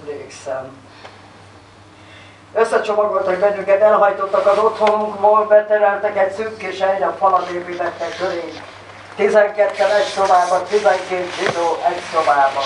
Emlékszem. 0.00 0.82
Összecsomagoltak 2.54 3.38
bennünket, 3.38 3.80
elhajtottak 3.80 4.46
az 4.46 4.58
otthonunkból, 4.58 5.46
betereltek 5.46 6.16
egy 6.16 6.32
szűk 6.32 6.56
kis 6.56 6.80
helyre, 6.80 7.14
falat 7.18 7.48
építettek 7.48 8.16
körénk. 8.16 8.62
12 9.16 9.84
egy 9.84 10.04
szobában, 10.04 10.64
12 10.64 11.30
zsidó 11.38 11.76
egy 11.86 12.02
szobában 12.12 12.64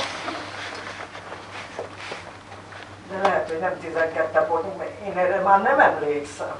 de 3.22 3.37
lehet, 3.48 3.78
hogy 3.80 3.92
nem 3.92 3.92
12 3.92 4.46
voltunk, 4.48 4.78
mert 4.78 5.00
én 5.06 5.18
erre 5.18 5.40
már 5.40 5.62
nem 5.62 5.80
emlékszem. 5.80 6.56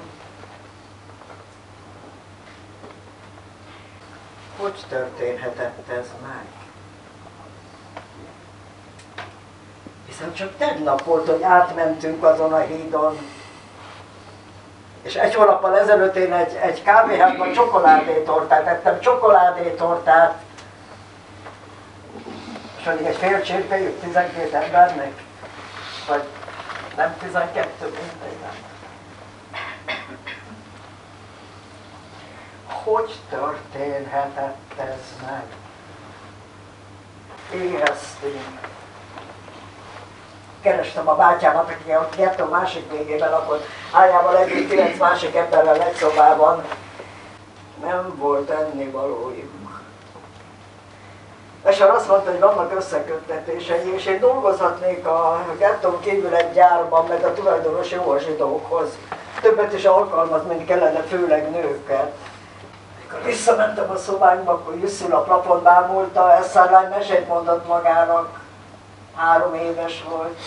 Hogy 4.57 4.85
történhetett 4.89 5.89
ez 5.89 6.07
meg? 6.27 6.45
Hiszen 10.07 10.33
csak 10.33 10.57
tegnap 10.57 11.05
volt, 11.05 11.29
hogy 11.29 11.43
átmentünk 11.43 12.25
azon 12.25 12.53
a 12.53 12.59
hídon, 12.59 13.19
és 15.03 15.15
egy 15.15 15.35
hónappal 15.35 15.79
ezelőtt 15.79 16.17
én 16.17 16.33
egy, 16.33 16.55
egy 16.55 16.83
kávéházban 16.83 17.53
csokoládétortát 17.53 18.67
ettem, 18.67 19.01
csokoládétortát, 19.01 20.43
és 22.81 22.87
addig 22.87 23.07
egy 23.07 23.17
fél 23.17 23.43
csirkejük 23.43 24.01
12 24.01 24.57
embernek, 24.57 25.23
vagy 26.09 26.23
nem 26.99 27.17
12, 27.19 27.85
mindegy, 27.85 28.39
nem. 28.43 28.57
Hogy 32.67 33.15
történhetett 33.31 34.79
ez 34.79 35.27
meg? 35.27 35.45
Éheztünk. 37.61 38.61
Kerestem 40.61 41.09
a 41.09 41.15
bátyámat, 41.15 41.71
aki 41.71 41.91
a 41.91 42.09
gettó 42.17 42.45
másik 42.45 42.91
végében 42.91 43.31
lakott, 43.31 43.67
ájával 43.93 44.37
együtt 44.37 44.69
kilenc 44.69 44.99
másik 44.99 45.35
emberrel 45.35 45.83
egy 45.83 45.95
szobában. 45.95 46.65
Nem 47.81 48.17
volt 48.17 48.51
ennivalójuk. 48.51 49.58
És 51.67 51.81
azt 51.81 52.09
mondta, 52.09 52.31
hogy 52.31 52.41
vannak 52.41 52.75
összeköttetései, 52.77 53.95
és 53.95 54.07
én 54.07 54.21
dolgozhatnék 54.21 55.07
a 55.07 55.45
gettón 55.59 56.01
kívül 56.01 56.35
egy 56.35 56.53
gyárban, 56.53 57.07
meg 57.07 57.25
a 57.25 57.33
tulajdonos 57.33 57.91
jó 57.91 58.11
a 58.11 58.19
zsidókhoz. 58.19 58.89
Többet 59.41 59.73
is 59.73 59.85
alkalmaz, 59.85 60.47
mint 60.47 60.67
kellene, 60.67 61.01
főleg 61.01 61.51
nőket. 61.51 62.13
Amikor 63.09 63.27
visszamentem 63.27 63.91
a 63.91 63.97
szobánkba, 63.97 64.53
akkor 64.53 64.75
Jusszul 64.75 65.13
a 65.13 65.23
plafon 65.23 65.63
bámulta, 65.63 66.37
Eszárlány 66.37 66.89
mesét 66.89 67.29
mondott 67.29 67.67
magának, 67.67 68.41
három 69.15 69.55
éves 69.55 70.05
volt. 70.09 70.39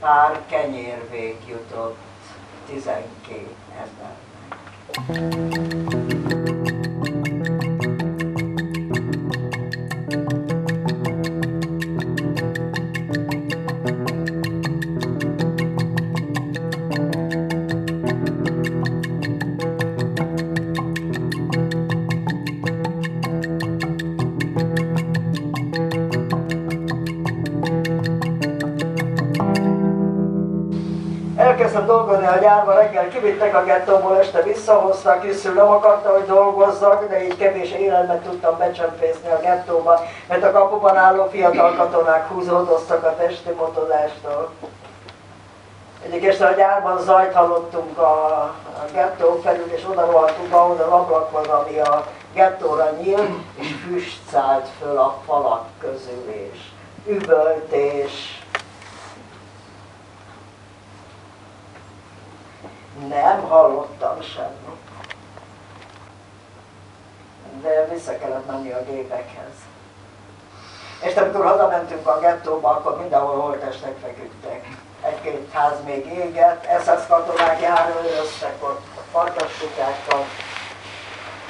Pár 0.00 0.40
kenyérvég 0.48 1.36
jutott 1.48 1.96
12 2.66 3.48
embernek. 3.70 4.24
Dolgozni 32.46 32.54
a 32.54 32.54
gyárba, 32.54 32.72
reggel 32.72 33.08
kivittek 33.08 33.56
a 33.56 33.64
gettóból, 33.64 34.18
este 34.18 34.42
visszahoztak, 34.42 35.20
Krisztül 35.20 35.54
nem 35.54 35.68
akarta, 35.68 36.12
hogy 36.12 36.26
dolgozzak, 36.26 37.08
de 37.08 37.24
így 37.24 37.36
kevés 37.36 37.72
életet 37.72 38.22
tudtam 38.22 38.58
becsempészni 38.58 39.30
a 39.30 39.40
gettóba, 39.40 40.00
mert 40.28 40.44
a 40.44 40.52
kapuban 40.52 40.96
álló 40.96 41.28
fiatal 41.30 41.74
katonák 41.74 42.28
húzódoztak 42.28 43.04
a 43.04 43.16
testi 43.16 43.50
motozástól. 43.50 44.50
Egyik 46.04 46.24
este 46.24 46.46
a 46.46 46.52
gyárban 46.52 46.98
zajt 46.98 47.32
hallottunk 47.32 47.98
a, 47.98 48.40
a 48.62 48.84
gettó 48.92 49.40
felül, 49.42 49.72
és 49.74 49.82
oda 49.90 50.06
rohantunk, 50.10 50.52
ahol 50.54 50.76
az 50.78 50.92
ablak 50.92 51.30
van, 51.30 51.44
ami 51.44 51.78
a 51.78 52.06
gettóra 52.34 52.90
nyílt, 53.02 53.30
és 53.54 53.74
füst 53.88 54.20
szállt 54.30 54.68
föl 54.80 54.98
a 54.98 55.18
falak 55.26 55.64
közül, 55.80 56.24
és 56.28 56.58
üvöltés. 57.06 58.35
Nem 63.08 63.40
hallottam 63.48 64.22
semmit. 64.22 64.84
De 67.62 67.88
vissza 67.92 68.18
kellett 68.18 68.46
menni 68.46 68.72
a 68.72 68.84
gépekhez. 68.84 69.54
És 71.02 71.14
amikor 71.16 71.44
hazamentünk 71.44 72.06
a 72.06 72.18
gettóba, 72.18 72.68
akkor 72.68 73.00
mindenhol 73.00 73.40
holtestek 73.40 73.96
feküdtek. 74.02 74.66
Egy-két 75.02 75.50
ház 75.52 75.84
még 75.84 76.06
égett, 76.06 76.66
SS 76.82 77.06
katonák 77.08 77.60
járőröztek 77.60 78.54
ott 78.60 78.86
farkaskutyákkal. 79.12 80.24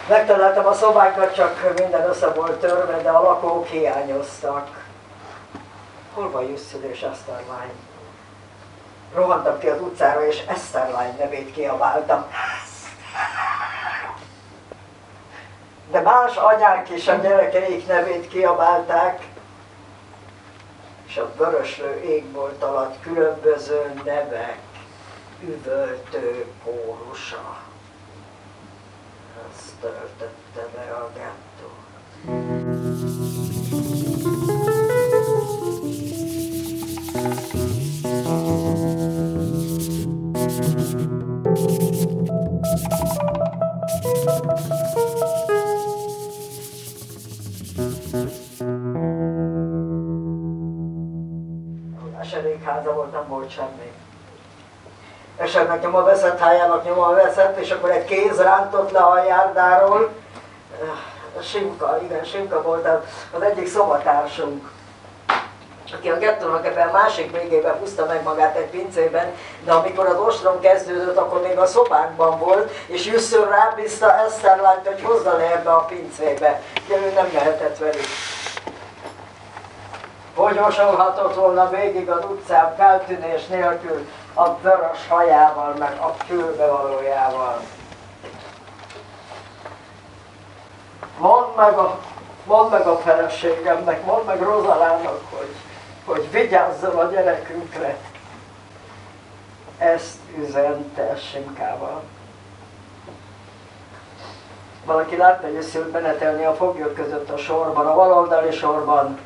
Megtaláltam 0.09 0.67
a 0.67 0.73
szobákat, 0.73 1.35
csak 1.35 1.75
minden 1.79 2.09
össze 2.09 2.31
volt 2.31 2.61
törve, 2.61 3.03
de 3.03 3.11
a 3.11 3.23
lakók 3.23 3.67
hiányoztak. 3.67 4.85
Hol 6.15 6.31
van 6.31 6.45
Jusszid 6.45 6.85
és 6.85 7.03
Eszterlány? 7.03 7.86
Rohantam 9.17 9.59
ki 9.59 9.69
az 9.69 9.81
utcára, 9.81 10.27
és 10.27 10.45
Eszterlány 10.49 11.17
nevét 11.19 11.53
kiabáltam. 11.53 12.25
De 15.91 16.01
más 16.01 16.37
anyák 16.37 16.91
is 16.91 17.09
a 17.09 17.15
gyerekeik 17.15 17.87
nevét 17.87 18.29
kiabálták, 18.29 19.27
és 21.07 21.17
a 21.17 21.33
vöröslő 21.37 22.01
égbolt 22.05 22.63
alatt 22.63 23.03
különböző 23.03 24.01
nevek, 24.05 24.59
üvöltő 25.41 26.47
kórusa. 26.65 27.57
Ez 29.49 29.73
töltötte 29.81 30.67
be 30.75 30.93
a 30.93 31.11
gettó. 31.15 32.76
Esedékháza 52.77 52.93
volt, 52.93 53.13
nem 53.13 53.29
volt 53.29 53.51
semmi. 53.51 53.93
Esetleg 55.37 55.83
nyoma 55.83 56.03
veszett, 56.03 56.39
hájának 56.39 56.85
nyoma 56.85 57.11
veszett, 57.11 57.59
és 57.59 57.71
akkor 57.71 57.91
egy 57.91 58.05
kéz 58.05 58.41
rántott 58.41 58.91
le 58.91 58.99
a 58.99 59.25
járdáról. 59.25 60.09
Simka, 61.43 61.99
igen, 62.03 62.25
Simka 62.25 62.63
volt 62.63 62.89
az 63.33 63.43
egyik 63.43 63.67
szobatársunk 63.67 64.75
aki 65.93 66.09
a 66.09 66.19
gettónak 66.19 66.67
ebben 66.67 66.89
a 66.89 66.93
másik 66.93 67.41
végében 67.41 67.79
húzta 67.79 68.05
meg 68.07 68.23
magát 68.23 68.57
egy 68.57 68.71
pincében, 68.71 69.35
de 69.65 69.73
amikor 69.73 70.07
az 70.07 70.19
ostrom 70.19 70.61
kezdődött, 70.61 71.17
akkor 71.17 71.43
még 71.43 71.59
a 71.59 71.67
szobánkban 71.67 72.39
volt, 72.39 72.71
és 72.87 73.07
Jusszor 73.07 73.49
rábízta 73.49 74.25
Eszterlányt, 74.25 74.87
hogy 74.87 75.03
hozza 75.03 75.37
le 75.37 75.53
ebbe 75.53 75.71
a 75.71 75.85
pincébe. 75.85 76.63
De 76.89 76.97
ő 76.97 77.13
nem 77.15 77.29
mehetett 77.33 77.79
velük. 77.79 78.07
Hogy 80.37 80.59
osolhatott 80.59 81.35
volna 81.35 81.69
végig 81.69 82.11
az 82.11 82.25
utcán 82.25 82.75
feltűnés 82.77 83.47
nélkül 83.47 84.07
a 84.35 84.57
vörös 84.57 85.09
hajával, 85.09 85.75
meg 85.79 85.99
a 86.01 86.15
fülbevalójával. 86.27 87.61
Mondd 91.19 91.57
meg 91.57 91.79
a, 91.79 91.99
mondd 92.45 92.71
meg 92.71 92.87
a 92.87 92.97
feleségemnek, 92.97 94.05
mondd 94.05 94.27
meg 94.27 94.43
Rozalának, 94.43 95.21
hogy 95.31 95.55
hogy 96.07 96.31
vigyázzon 96.31 96.97
a 96.97 97.11
gyerekünkre. 97.11 97.97
Ezt 99.79 100.17
üzente 100.39 101.17
Simkával. 101.17 102.03
Valaki 104.85 105.17
látta, 105.17 105.47
hogy 105.47 105.57
összült 105.57 105.91
benetelni 105.91 106.45
a 106.45 106.55
foglyok 106.55 106.95
között 106.95 107.31
a 107.31 107.37
sorban, 107.37 107.87
a 107.87 107.95
baloldali 107.95 108.51
sorban, 108.51 109.19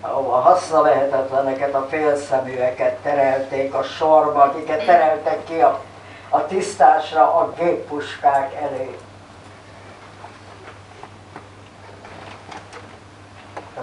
ahova 0.00 0.40
haszna 0.40 0.80
lehetetleneket, 0.80 1.74
a 1.74 1.86
félszeműeket 1.88 2.96
terelték 2.96 3.74
a 3.74 3.82
sorba, 3.82 4.42
akiket 4.42 4.84
tereltek 4.84 5.44
ki 5.44 5.60
a, 5.60 5.80
a 6.28 6.46
tisztásra 6.46 7.34
a 7.34 7.52
géppuskák 7.52 8.54
elé. 8.54 8.98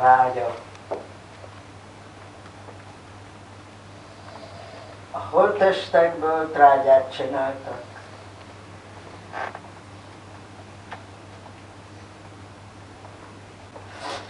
Rágya. 0.01 0.56
a 5.12 5.19
holttestekből 5.30 6.51
trágyát 6.51 7.13
csináltak. 7.15 7.87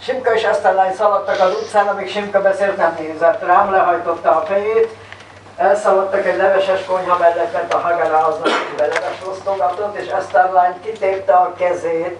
Simka 0.00 0.34
és 0.34 0.46
lány 0.62 0.94
szaladtak 0.94 1.40
az 1.40 1.54
utcán, 1.62 1.88
amíg 1.88 2.10
Simka 2.10 2.42
beszélt, 2.42 2.76
nem 2.76 2.96
nézett 2.98 3.42
rám, 3.42 3.70
lehajtotta 3.70 4.36
a 4.36 4.44
fejét, 4.46 4.96
elszaladtak 5.56 6.26
egy 6.26 6.36
leveses 6.36 6.84
konyha 6.84 7.18
mellett, 7.18 7.52
mert 7.52 7.74
a 7.74 7.78
Hagara 7.78 8.26
aznap 8.26 8.48
leves 8.76 9.26
osztogatott, 9.30 9.96
és 9.96 10.12
lány 10.52 10.80
kitépte 10.80 11.34
a 11.34 11.54
kezét 11.54 12.18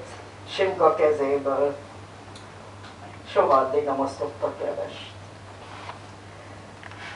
Simka 0.49 0.95
kezéből. 0.95 1.75
Soha 3.33 3.57
addig 3.57 3.85
nem 3.85 4.01
osztottak 4.01 4.55
levest 4.65 5.17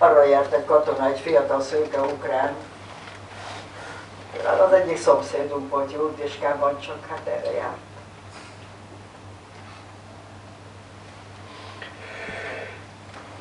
arra 0.02 0.24
járt 0.24 0.52
egy 0.52 0.64
katona, 0.64 1.06
egy 1.06 1.18
fiatal 1.18 1.60
szőke 1.60 2.00
ukrán. 2.00 2.54
Az 4.66 4.72
egyik 4.72 4.98
szomszédunk 4.98 5.70
volt 5.70 5.92
Jurtiskában, 5.92 6.80
csak 6.80 7.06
hát 7.08 7.26
erre 7.26 7.52
járt. 7.52 7.91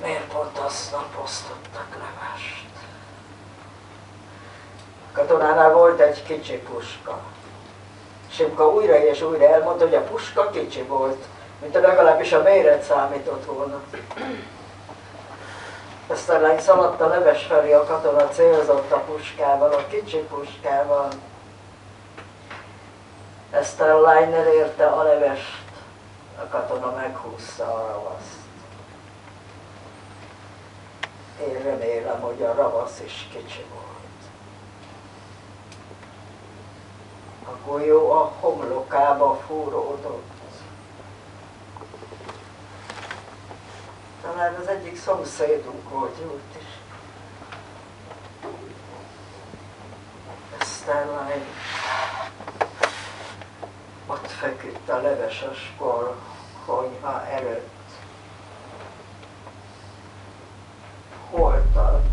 Miért 0.04 0.28
pont 0.34 0.58
aznap 0.58 1.22
osztottak 1.24 1.88
levest? 1.92 2.66
Katonánál 5.12 5.74
volt 5.74 6.00
egy 6.00 6.24
kicsi 6.24 6.58
puska. 6.58 7.20
Simka 8.32 8.70
újra 8.70 9.04
és 9.04 9.22
újra 9.22 9.48
elmondta, 9.48 9.84
hogy 9.84 9.96
a 9.96 10.04
puska 10.04 10.50
kicsi 10.50 10.82
volt, 10.82 11.26
mint 11.62 11.76
a 11.76 11.80
legalábbis 11.80 12.32
a 12.34 12.42
méret 12.42 12.84
számított 12.84 13.46
volna. 13.46 13.82
Aztán 16.08 16.60
szaladt 16.60 17.02
a 17.02 17.08
leves 17.08 17.44
felé 17.44 17.74
a 17.74 17.84
katona 17.84 18.28
célzott 18.28 18.92
a 18.92 18.98
puskával, 18.98 19.74
a 19.74 19.88
kicsi 19.88 20.18
puskával. 20.18 21.08
Ezt 23.52 23.82
a 23.82 24.02
lány 24.02 24.34
elérte 24.34 24.86
a 24.86 25.04
levest, 25.04 25.62
a 26.38 26.48
katona 26.48 26.92
meghúzta 26.96 27.64
a 27.64 27.88
ravaszt. 27.88 28.51
Én 31.48 31.64
remélem, 31.64 32.20
hogy 32.20 32.42
a 32.42 32.54
ravasz 32.54 33.02
is 33.06 33.28
kicsi 33.32 33.66
volt. 33.74 33.90
A 37.46 37.68
golyó 37.68 38.12
a 38.12 38.34
homlokába 38.40 39.36
fúródott. 39.48 40.30
Talán 44.22 44.56
az 44.56 44.68
egyik 44.68 44.98
szomszédunk 44.98 45.90
volt 45.90 46.18
jót 46.22 46.56
is. 46.60 46.68
Aztán 50.60 51.08
majd 51.08 51.46
ott 54.08 54.28
feküdt 54.28 54.90
a 54.90 55.02
leveses 55.02 55.76
konyha 56.66 57.26
előtt. 57.28 57.81
Holtal. 61.32 61.72
süvet 61.72 62.11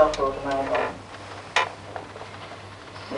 csatornában. 0.00 0.98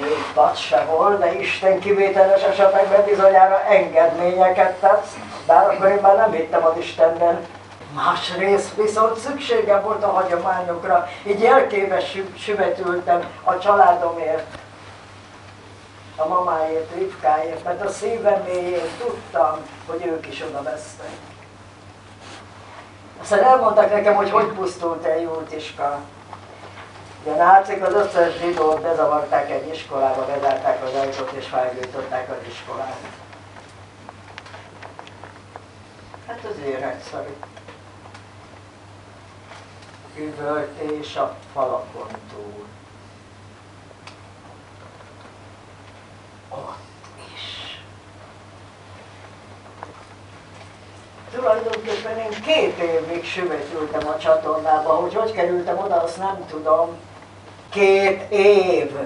Még 0.00 0.24
pat 0.34 0.56
se 0.56 0.84
volt, 0.84 1.18
de 1.18 1.34
Isten 1.34 1.80
kivételes 1.80 2.42
esetekben 2.42 3.04
bizonyára 3.04 3.62
engedményeket 3.68 4.72
tesz, 4.80 5.16
bár 5.46 5.68
akkor 5.68 5.88
én 5.88 5.98
már 6.02 6.16
nem 6.16 6.32
hittem 6.32 6.64
az 6.64 6.76
Istenben. 6.76 7.46
Másrészt 7.94 8.74
viszont 8.74 9.18
szükségem 9.18 9.82
volt 9.82 10.04
a 10.04 10.10
hagyományokra, 10.10 11.08
így 11.26 11.40
jelképes 11.40 12.18
süvetültem 12.38 13.24
a 13.44 13.58
családomért, 13.58 14.56
a 16.16 16.26
mamáért, 16.26 16.94
Rivkáért, 16.94 17.64
mert 17.64 17.84
a 17.84 17.88
szívem 17.88 18.42
mélyén 18.42 18.88
tudtam, 18.98 19.58
hogy 19.86 20.06
ők 20.06 20.26
is 20.26 20.42
oda 20.48 20.62
vesztek. 20.62 21.10
Aztán 23.20 23.42
elmondták 23.42 23.92
nekem, 23.92 24.14
hogy 24.14 24.30
hogy 24.30 24.46
pusztult 24.46 25.04
el 25.04 25.20
Júltiska. 25.20 26.00
Ugye 27.24 27.34
nácik 27.34 27.82
az 27.82 27.94
összes 27.94 28.38
zsidót 28.38 28.80
bezavarták 28.80 29.50
egy 29.50 29.68
iskolába, 29.74 30.26
bezárták 30.26 30.82
az 30.84 30.94
ajtót 30.94 31.32
és 31.32 31.46
felgyújtották 31.46 32.30
az 32.30 32.46
iskolát. 32.48 33.00
Hát 36.26 36.38
az 36.44 36.56
egyszerű. 36.82 37.32
Üvöltés 40.16 41.16
a 41.16 41.36
falakon 41.52 42.08
túl. 42.32 42.66
Ott 46.48 46.76
is. 47.34 47.80
Tulajdonképpen 51.34 52.18
én 52.18 52.42
két 52.42 52.78
évig 52.78 53.24
süvetültem 53.24 54.08
a 54.08 54.18
csatornába, 54.18 54.90
hogy 54.90 55.14
hogy 55.14 55.32
kerültem 55.32 55.78
oda, 55.78 56.02
azt 56.02 56.18
nem 56.18 56.46
tudom. 56.46 57.10
Két 57.72 58.30
év. 58.30 58.96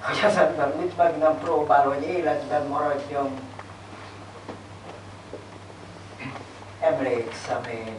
Hogy 0.00 0.24
az 0.26 0.36
ember 0.36 0.74
mit 0.80 0.96
meg 0.96 1.18
nem 1.18 1.38
próbál, 1.38 1.84
hogy 1.84 2.02
életben 2.02 2.66
maradjon. 2.66 3.38
Emlékszem 6.80 7.64
én 7.64 7.98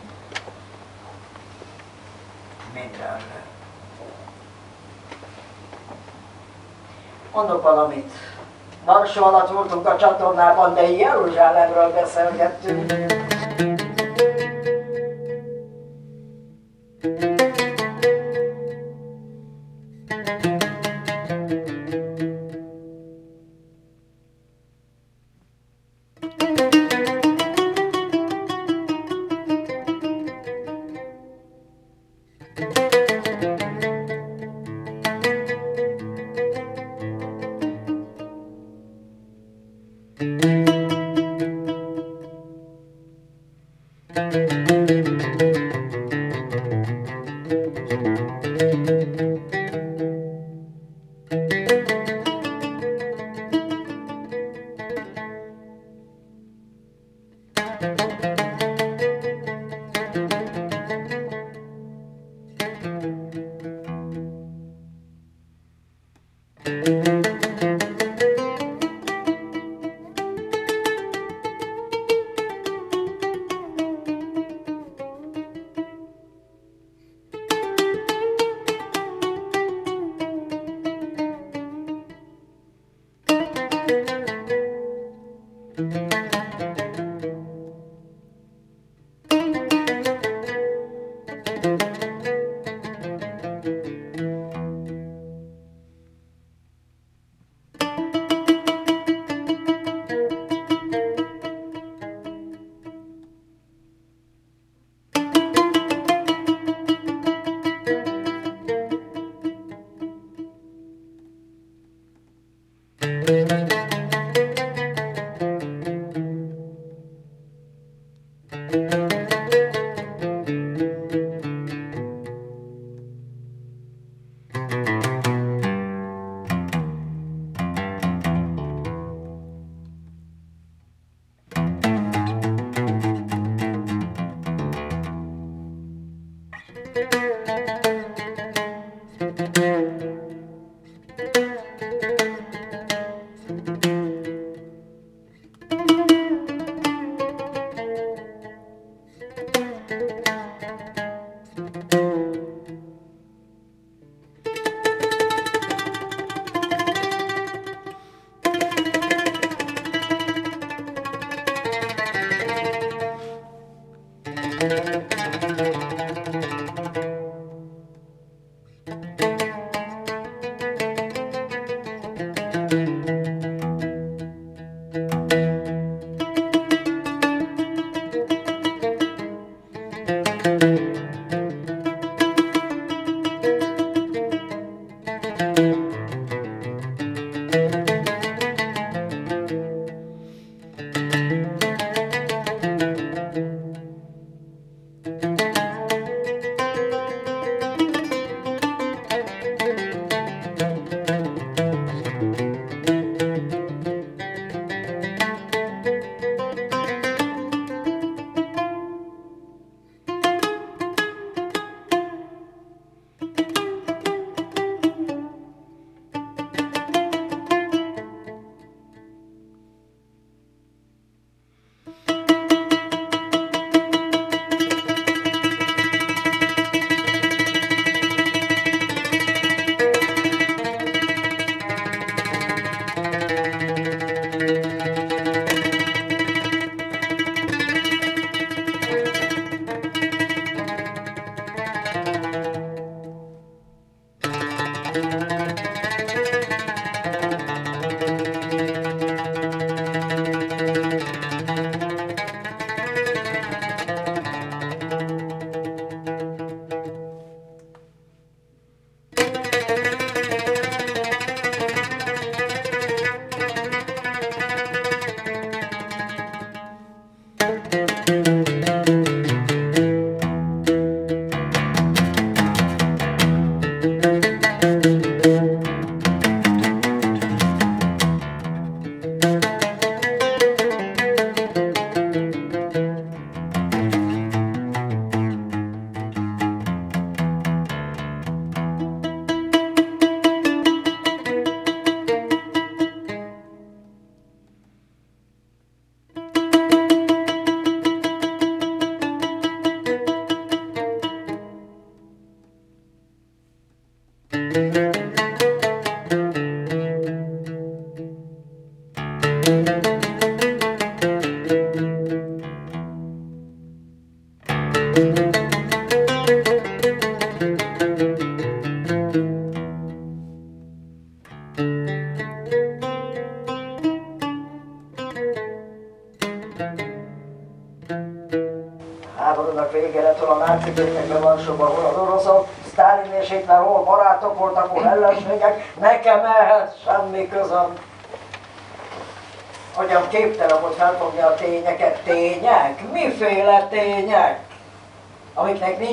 mindenre. 2.73 3.43
Mondok 7.33 7.61
valamit. 7.61 8.11
Varsó 8.85 9.23
alatt 9.23 9.49
voltunk 9.49 9.87
a 9.87 9.97
csatornában, 9.97 10.73
de 10.73 10.89
Jeruzsálemről 10.89 11.91
beszélgettünk. 11.91 13.12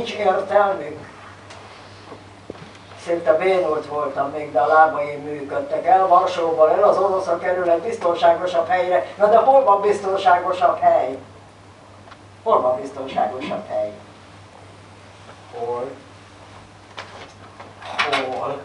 Nincs 0.00 0.12
értelmük. 0.12 0.98
Szinte 3.04 3.32
bénult 3.32 3.86
voltam 3.86 4.30
még, 4.30 4.52
de 4.52 4.60
a 4.60 4.66
lábaim 4.66 5.22
működtek 5.22 5.86
el. 5.86 6.06
Varsóból 6.06 6.70
el 6.70 6.82
az 6.82 6.96
oroszra 6.96 7.38
kerül 7.38 7.70
egy 7.70 7.82
biztonságosabb 7.82 8.66
helyre. 8.68 9.06
Na 9.16 9.26
de 9.26 9.36
hol 9.36 9.64
van 9.64 9.80
biztonságosabb 9.80 10.78
hely? 10.78 11.18
Hol 12.42 12.60
van 12.60 12.80
biztonságosabb 12.80 13.66
hely? 13.68 13.92
Hol? 15.58 15.90
Hol? 18.30 18.60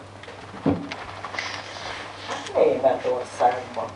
Németországban. 2.54 3.86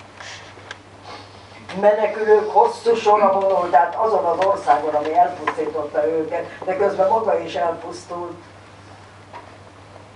Menekülők 1.80 2.50
hosszú 2.50 2.94
sora 2.94 3.32
vonult 3.32 3.74
át 3.74 3.94
azon 3.94 4.24
az 4.24 4.46
országon, 4.46 4.94
ami 4.94 5.14
elpusztította 5.14 6.06
őket, 6.06 6.46
de 6.64 6.76
közben 6.76 7.08
maga 7.08 7.38
is 7.38 7.54
elpusztult. 7.54 8.42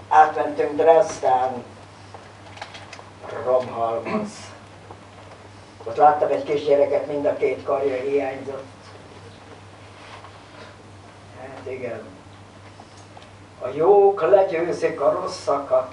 Átmentünk 0.09 0.77
Dresden, 0.77 1.65
Romhalmaz. 3.45 4.31
Ott 5.85 5.97
láttam 5.97 6.31
egy 6.31 6.45
kisgyereket, 6.45 7.07
mind 7.07 7.27
a 7.27 7.37
két 7.37 7.63
karja 7.63 7.95
hiányzott. 7.95 8.65
Hát 11.41 11.73
igen. 11.73 12.07
A 13.61 13.69
jók 13.75 14.23
legyőzik 14.23 15.01
a 15.01 15.13
rosszakat 15.13 15.93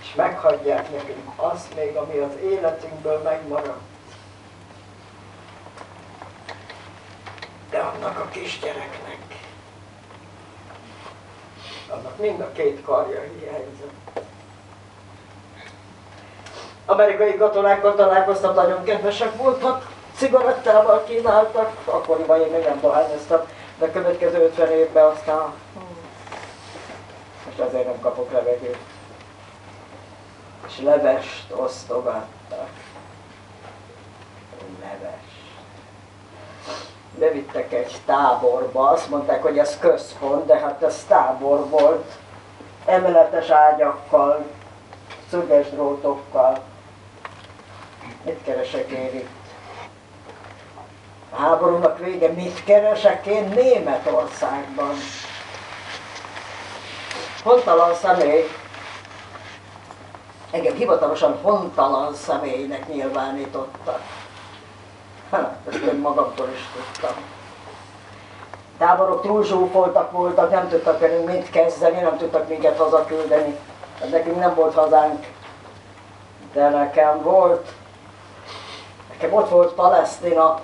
és 0.00 0.14
meghagyják 0.14 0.90
nekünk 0.90 1.32
azt 1.36 1.74
még, 1.74 1.96
ami 1.96 2.18
az 2.18 2.36
életünkből 2.42 3.20
megmaradt. 3.22 3.89
De 7.80 7.86
annak 7.86 8.18
a 8.18 8.28
kisgyereknek, 8.28 9.18
annak 11.88 12.18
mind 12.18 12.40
a 12.40 12.52
két 12.52 12.82
karja 12.84 13.20
hiányzott. 13.20 14.20
Amerikai 16.86 17.36
katonákkal 17.36 17.94
találkoztam, 17.94 18.54
nagyon 18.54 18.84
kedvesek 18.84 19.36
voltak, 19.36 19.90
cigarettával 20.16 21.04
kínáltak, 21.04 21.76
akkoriban 21.84 22.40
én 22.40 22.50
még 22.50 22.64
nem 22.64 22.80
dohányoztam, 22.80 23.40
de 23.78 23.84
a 23.84 23.90
következő 23.90 24.44
50 24.44 24.70
évben 24.70 25.04
aztán 25.04 25.52
most 27.46 27.58
azért 27.58 27.86
nem 27.86 28.00
kapok 28.00 28.32
levegőt 28.32 28.78
és 30.66 30.78
levest 30.82 31.50
osztogattak. 31.50 32.68
Leves. 34.80 35.30
Bevittek 37.20 37.72
egy 37.72 37.96
táborba, 38.06 38.88
azt 38.88 39.08
mondták, 39.10 39.42
hogy 39.42 39.58
ez 39.58 39.78
központ, 39.78 40.46
de 40.46 40.58
hát 40.58 40.82
ez 40.82 41.04
tábor 41.08 41.68
volt. 41.68 42.12
Emeletes 42.86 43.48
ágyakkal, 43.48 44.46
szöges 45.30 45.70
drótokkal. 45.70 46.58
Mit 48.22 48.42
keresek 48.44 48.90
én 48.90 49.14
itt? 49.14 49.28
A 51.30 51.36
háborúnak 51.36 51.98
vége, 51.98 52.28
mit 52.28 52.64
keresek 52.64 53.26
én 53.26 53.48
Németországban? 53.54 54.94
Hontalan 57.42 57.94
személy, 57.94 58.48
engem 60.50 60.74
hivatalosan 60.74 61.38
hontalan 61.42 62.14
személynek 62.14 62.88
nyilvánítottak. 62.88 64.00
Hát, 65.30 65.56
ezt 65.68 65.78
én 65.78 65.98
magamtól 65.98 66.48
is 66.54 66.68
tudtam. 66.74 67.16
Táborok 68.78 69.22
túl 69.22 69.44
zsúfoltak 69.44 70.10
voltak, 70.10 70.50
nem 70.50 70.68
tudtak 70.68 71.00
velünk 71.00 71.32
mit 71.32 71.50
kezdeni, 71.50 72.00
nem 72.00 72.16
tudtak 72.16 72.48
minket 72.48 72.78
hazaküldeni. 72.78 73.58
Hát 74.00 74.10
nekünk 74.10 74.38
nem 74.38 74.54
volt 74.54 74.74
hazánk, 74.74 75.26
de 76.52 76.68
nekem 76.68 77.22
volt. 77.22 77.68
Nekem 79.10 79.32
ott 79.32 79.48
volt 79.48 79.72
Palesztina, 79.72 80.60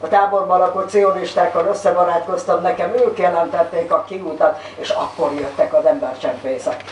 a 0.00 0.08
táborban 0.08 0.58
lakott 0.58 0.88
cionistákkal 0.88 1.66
összebarátkoztam, 1.66 2.62
nekem 2.62 2.92
ők 2.94 3.18
jelentették 3.18 3.92
a 3.92 4.04
kiutat, 4.04 4.60
és 4.76 4.90
akkor 4.90 5.32
jöttek 5.32 5.74
az 5.74 5.84
embercsempészek 5.84 6.84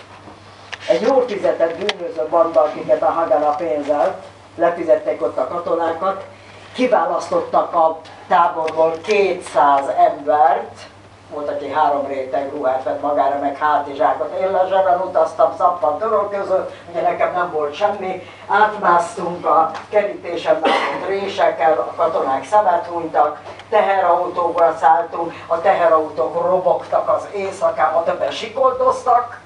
egy 0.91 1.01
jó 1.01 1.25
fizetett 1.27 1.77
bűnöző 1.77 2.27
banda, 2.31 2.61
akiket 2.61 3.03
a 3.03 3.11
Hagana 3.11 3.55
pénzelt, 3.55 4.15
lefizették 4.57 5.23
ott 5.23 5.39
a 5.39 5.49
katonákat, 5.49 6.25
kiválasztottak 6.73 7.75
a 7.75 8.01
táborból 8.29 8.93
200 9.03 9.89
embert, 9.99 10.89
volt, 11.33 11.49
aki 11.49 11.71
három 11.71 12.07
réteg 12.07 12.51
ruhát 12.53 12.83
vett 12.83 13.03
magára, 13.03 13.39
meg 13.39 13.57
hátizsákot. 13.57 14.41
Én 14.41 14.51
lezseben 14.51 15.01
utaztam 15.01 15.53
szappan 15.59 15.99
török 15.99 16.31
között, 16.31 16.73
ugye 16.91 17.01
nekem 17.01 17.33
nem 17.33 17.51
volt 17.53 17.75
semmi. 17.75 18.23
Átmásztunk 18.49 19.47
a 19.47 19.71
kerítésen 19.89 20.55
látott 20.55 21.09
résekkel, 21.09 21.73
a 21.73 21.95
katonák 21.97 22.45
szemet 22.45 22.87
hunytak, 22.87 23.41
teherautóba 23.71 24.77
szálltunk, 24.81 25.33
a 25.47 25.61
teherautók 25.61 26.43
robogtak 26.43 27.09
az 27.09 27.27
éjszakán, 27.35 27.95
a 27.95 28.03
többen 28.03 28.31
sikoltoztak, 28.31 29.41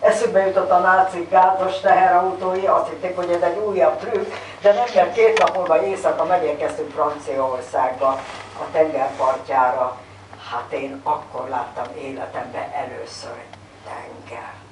Eszükbe 0.00 0.46
jutott 0.46 0.70
a 0.70 0.78
nácik 0.78 1.30
gázos 1.30 1.80
teherautói, 1.80 2.66
azt 2.66 2.88
hitték, 2.88 3.16
hogy 3.16 3.30
ez 3.30 3.42
egy 3.42 3.58
újabb 3.58 3.98
trükk, 3.98 4.32
de 4.64 4.72
nem 4.72 5.12
két 5.12 5.38
nap 5.38 5.56
múlva 5.56 5.84
éjszaka 5.86 6.24
megérkeztünk 6.24 6.90
Franciaországba, 6.90 8.08
a 8.58 8.70
tengerpartjára. 8.72 10.00
Hát 10.50 10.72
én 10.72 11.00
akkor 11.02 11.48
láttam 11.48 11.86
életemben 11.96 12.72
először 12.72 13.36
tenger. 13.84 14.63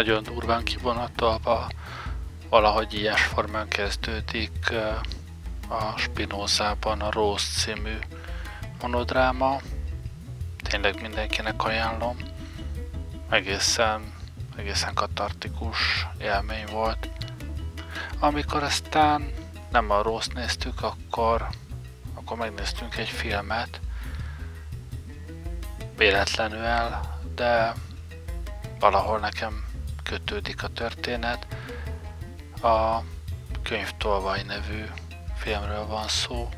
Nagyon 0.00 0.22
durván 0.22 0.64
kivonatolva, 0.64 1.68
valahogy 2.48 2.94
ilyes 2.94 3.22
formán 3.22 3.68
kezdődik 3.68 4.72
a 5.68 5.98
Spinozában 5.98 7.00
a 7.00 7.10
Rose 7.10 7.46
című 7.60 7.96
monodráma. 8.80 9.60
Tényleg 10.62 11.00
mindenkinek 11.00 11.64
ajánlom. 11.64 12.16
Egészen, 13.30 14.12
egészen 14.56 14.94
katartikus 14.94 16.06
élmény 16.20 16.66
volt. 16.70 17.08
Amikor 18.18 18.62
aztán 18.62 19.32
nem 19.70 19.90
a 19.90 20.02
Rose 20.02 20.30
néztük, 20.34 20.82
akkor, 20.82 21.48
akkor 22.14 22.36
megnéztünk 22.36 22.96
egy 22.96 23.08
filmet, 23.08 23.80
véletlenül, 25.96 26.96
de 27.34 27.72
valahol 28.78 29.18
nekem 29.18 29.68
kötődik 30.02 30.62
a 30.62 30.68
történet. 30.68 31.46
A 32.62 32.98
Könyvtolvaj 33.62 34.42
nevű 34.42 34.84
filmről 35.36 35.86
van 35.86 36.08
szó, 36.08 36.48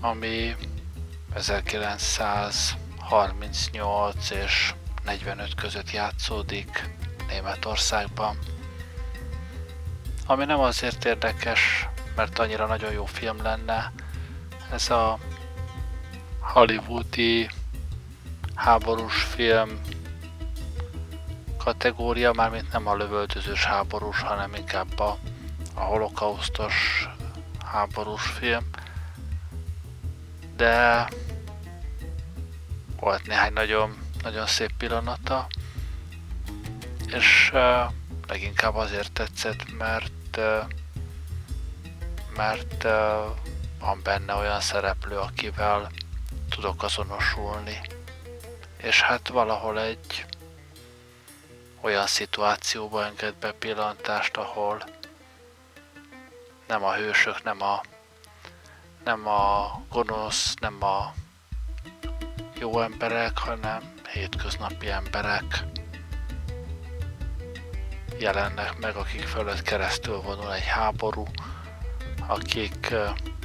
ami 0.00 0.56
1938 1.34 4.30
és 4.30 4.74
45 5.04 5.54
között 5.54 5.90
játszódik 5.90 6.90
Németországban. 7.28 8.38
Ami 10.26 10.44
nem 10.44 10.60
azért 10.60 11.04
érdekes, 11.04 11.88
mert 12.16 12.38
annyira 12.38 12.66
nagyon 12.66 12.92
jó 12.92 13.04
film 13.04 13.42
lenne, 13.42 13.92
ez 14.72 14.90
a 14.90 15.18
hollywoodi 16.40 17.50
háborús 18.54 19.22
film 19.22 19.80
kategória, 21.68 22.32
mármint 22.32 22.72
nem 22.72 22.86
a 22.86 22.94
lövöldözős 22.94 23.64
háborús, 23.64 24.20
hanem 24.20 24.54
inkább 24.54 24.98
a, 24.98 25.18
a 25.74 25.80
holokausztos 25.80 27.08
háborús 27.64 28.22
film. 28.22 28.70
De 30.56 31.08
volt 33.00 33.26
néhány 33.26 33.52
nagyon, 33.52 33.98
nagyon 34.22 34.46
szép 34.46 34.70
pillanata, 34.78 35.46
és 37.06 37.50
uh, 37.52 37.92
leginkább 38.28 38.74
azért 38.74 39.12
tetszett, 39.12 39.76
mert 39.78 40.36
uh, 40.36 40.62
mert 42.36 42.84
uh, 42.84 42.90
van 43.80 44.00
benne 44.02 44.34
olyan 44.34 44.60
szereplő, 44.60 45.16
akivel 45.16 45.90
tudok 46.48 46.82
azonosulni. 46.82 47.80
És 48.76 49.00
hát 49.00 49.28
valahol 49.28 49.80
egy 49.80 50.26
olyan 51.80 52.06
szituációba 52.06 53.04
enged 53.04 53.34
be 53.34 53.52
pillantást, 53.52 54.36
ahol 54.36 54.82
nem 56.66 56.84
a 56.84 56.94
hősök, 56.94 57.42
nem 57.42 57.62
a, 57.62 57.80
nem 59.04 59.26
a 59.26 59.70
gonosz, 59.90 60.54
nem 60.54 60.82
a 60.82 61.12
jó 62.58 62.80
emberek, 62.80 63.38
hanem 63.38 63.92
hétköznapi 64.12 64.88
emberek 64.88 65.64
jelennek 68.18 68.78
meg, 68.78 68.96
akik 68.96 69.26
fölött 69.26 69.62
keresztül 69.62 70.20
vonul 70.20 70.54
egy 70.54 70.66
háború, 70.66 71.26
akik 72.26 72.94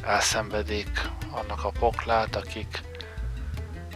elszenvedik 0.03 1.09
annak 1.31 1.63
a 1.63 1.71
poklát, 1.79 2.35
akik 2.35 2.81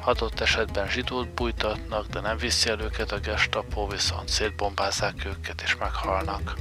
adott 0.07 0.39
esetben 0.39 0.89
zsidót 0.89 1.29
bújtatnak, 1.29 2.07
de 2.07 2.19
nem 2.19 2.37
viszi 2.37 2.69
el 2.69 2.79
őket 2.79 3.11
a 3.11 3.19
gestapo, 3.19 3.87
viszont 3.87 4.29
szétbombázzák 4.29 5.25
őket 5.25 5.61
és 5.61 5.75
meghalnak. 5.75 6.57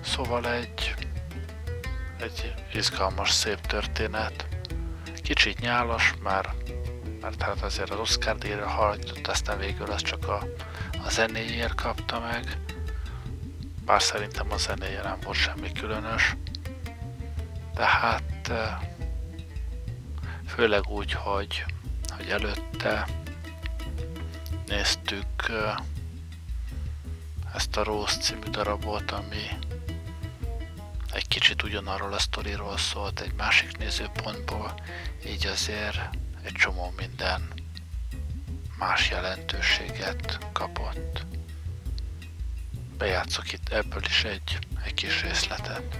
Szóval 0.00 0.52
egy, 0.52 0.94
egy 2.20 2.54
izgalmas, 2.72 3.30
szép 3.30 3.60
történet. 3.60 4.46
Kicsit 5.22 5.60
nyálas, 5.60 6.14
mert, 6.22 6.48
mert 7.20 7.42
hát 7.42 7.62
azért 7.62 7.90
az 7.90 7.98
Oscar 7.98 8.36
díjra 8.36 8.68
hajtott, 8.68 9.26
aztán 9.26 9.58
végül 9.58 9.90
az 9.90 10.02
csak 10.02 10.28
a, 10.28 10.46
a 11.04 11.10
zenéjért 11.10 11.74
kapta 11.74 12.20
meg. 12.20 12.58
Bár 13.84 14.02
szerintem 14.02 14.52
a 14.52 14.56
zenéje 14.56 15.02
nem 15.02 15.18
volt 15.24 15.36
semmi 15.36 15.72
különös. 15.72 16.36
De 17.74 17.84
hát 17.84 18.52
főleg 20.46 20.88
úgy, 20.88 21.12
hogy 21.12 21.64
hogy 22.16 22.28
előtte 22.28 23.06
néztük 24.66 25.50
ezt 27.54 27.76
a 27.76 27.82
Rose 27.84 28.16
című 28.16 28.48
darabot, 28.50 29.10
ami 29.10 29.48
egy 31.12 31.28
kicsit 31.28 31.62
ugyanarról 31.62 32.12
a 32.12 32.18
sztoriról 32.18 32.76
szólt 32.76 33.20
egy 33.20 33.34
másik 33.34 33.78
nézőpontból, 33.78 34.74
így 35.26 35.46
azért 35.46 35.98
egy 36.42 36.52
csomó 36.52 36.92
minden 36.96 37.48
más 38.78 39.10
jelentőséget 39.10 40.38
kapott. 40.52 41.24
Bejátszok 42.98 43.52
itt 43.52 43.68
ebből 43.68 44.02
is 44.04 44.24
egy, 44.24 44.58
egy 44.84 44.94
kis 44.94 45.22
részletet. 45.22 45.98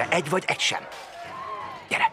se, 0.00 0.08
egy 0.08 0.30
vagy 0.30 0.44
egy 0.46 0.60
sem. 0.60 0.86
Gyere! 1.88 2.12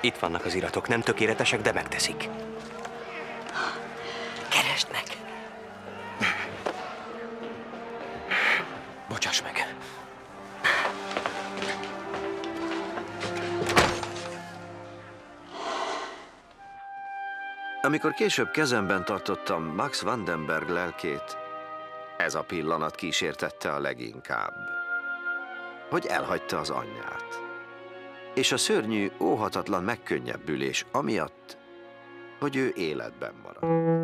Itt 0.00 0.18
vannak 0.18 0.44
az 0.44 0.54
iratok, 0.54 0.88
nem 0.88 1.00
tökéletesek, 1.00 1.60
de 1.60 1.72
megteszik. 1.72 2.28
Keresd 4.48 4.88
meg! 4.92 5.02
Bocsáss 9.08 9.42
meg! 9.42 9.74
Amikor 17.82 18.12
később 18.12 18.50
kezemben 18.50 19.04
tartottam 19.04 19.62
Max 19.64 20.00
Vandenberg 20.00 20.68
lelkét, 20.68 21.36
ez 22.16 22.34
a 22.34 22.42
pillanat 22.42 22.94
kísértette 22.94 23.72
a 23.72 23.80
leginkább. 23.80 24.79
Hogy 25.90 26.06
elhagyta 26.06 26.58
az 26.58 26.70
anyját. 26.70 27.40
És 28.34 28.52
a 28.52 28.56
szörnyű, 28.56 29.10
óhatatlan 29.20 29.84
megkönnyebbülés 29.84 30.86
amiatt, 30.92 31.58
hogy 32.40 32.56
ő 32.56 32.72
életben 32.76 33.32
maradt. 33.42 33.99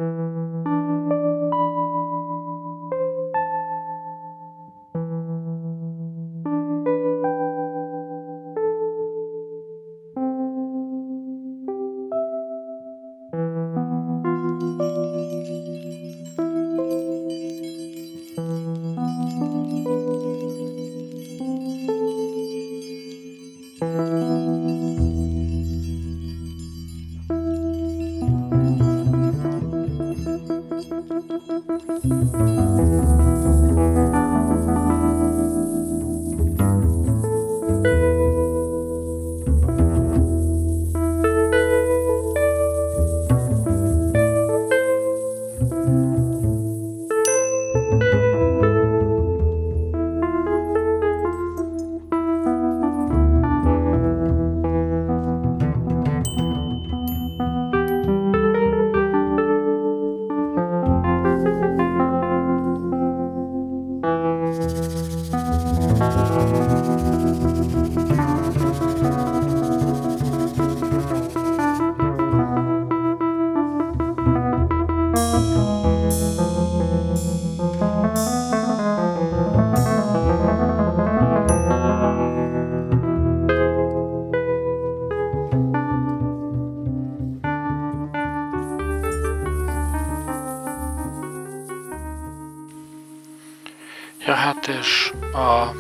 És 94.87 95.13
a 95.33 95.75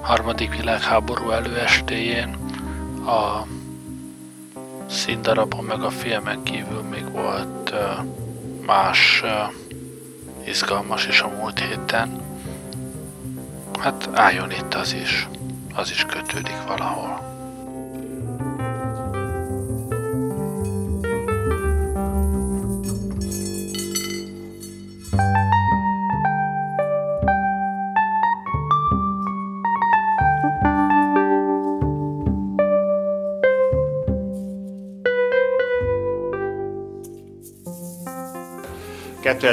harmadik 0.00 0.56
világháború 0.56 1.30
előestéjén 1.30 2.36
a 3.06 3.46
színdarabon 4.88 5.64
meg 5.64 5.82
a 5.82 5.90
filmen 5.90 6.42
kívül 6.42 6.82
még 6.82 7.10
volt 7.10 7.74
más 8.66 9.24
izgalmas 10.46 11.06
is 11.06 11.20
a 11.20 11.28
múlt 11.28 11.58
héten. 11.58 12.22
Hát 13.80 14.08
álljon 14.12 14.50
itt 14.50 14.74
az 14.74 14.92
is, 14.92 15.28
az 15.74 15.90
is 15.90 16.04
kötődik 16.04 16.62
valahol. 16.66 17.23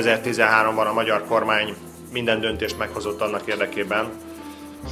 2013-ban 0.05 0.87
a 0.89 0.93
magyar 0.93 1.25
kormány 1.25 1.75
minden 2.11 2.39
döntést 2.39 2.77
meghozott 2.77 3.21
annak 3.21 3.47
érdekében, 3.47 4.09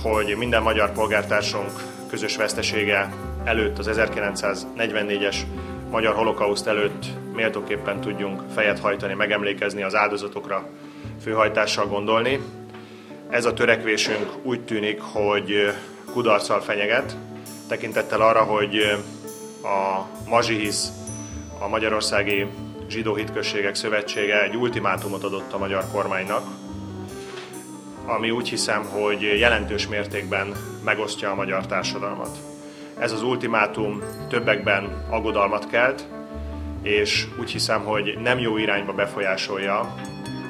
hogy 0.04 0.36
minden 0.38 0.62
magyar 0.62 0.92
polgártársunk 0.92 1.72
közös 2.10 2.36
vesztesége 2.36 3.14
előtt, 3.44 3.78
az 3.78 3.90
1944-es 3.94 5.36
magyar 5.90 6.16
holokauszt 6.16 6.68
előtt 6.68 7.06
méltóképpen 7.34 8.02
tudjunk 8.02 8.42
fejet 8.54 8.80
hajtani, 8.80 9.14
megemlékezni 9.14 9.84
az 9.84 9.96
áldozatokra, 9.96 10.70
főhajtással 11.22 11.86
gondolni. 11.86 12.40
Ez 13.30 13.46
a 13.46 13.54
törekvésünk 13.54 14.32
úgy 14.44 14.62
tűnik, 14.62 15.02
hogy 15.02 15.74
kudarccal 16.12 16.62
fenyeget, 16.62 17.16
tekintettel 17.68 18.22
arra, 18.22 18.44
hogy 18.44 18.76
a 19.64 20.06
Mazsihisz, 20.30 20.92
a 21.60 21.68
Magyarországi 21.68 22.48
Zsidó 22.90 23.16
Hitközségek 23.16 23.76
Szövetsége 23.76 24.44
egy 24.44 24.56
ultimátumot 24.56 25.24
adott 25.24 25.54
a 25.54 25.58
magyar 25.58 25.84
kormánynak, 25.92 26.44
ami 28.06 28.32
úgy 28.32 28.50
hiszem, 28.50 28.84
hogy 28.84 29.22
jelentős 29.22 29.88
mértékben 29.88 30.56
megosztja 30.84 31.32
a 31.32 31.36
magyar 31.36 31.66
társadalmat. 31.66 32.38
Ez 33.00 33.12
az 33.12 33.24
ultimátum 33.24 34.02
többekben 34.30 35.06
aggodalmat 35.10 35.68
kelt, 35.68 36.08
és 36.82 37.28
úgy 37.40 37.52
hiszem, 37.52 37.84
hogy 37.84 38.18
nem 38.22 38.40
jó 38.40 38.58
irányba 38.58 38.94
befolyásolja 38.94 39.96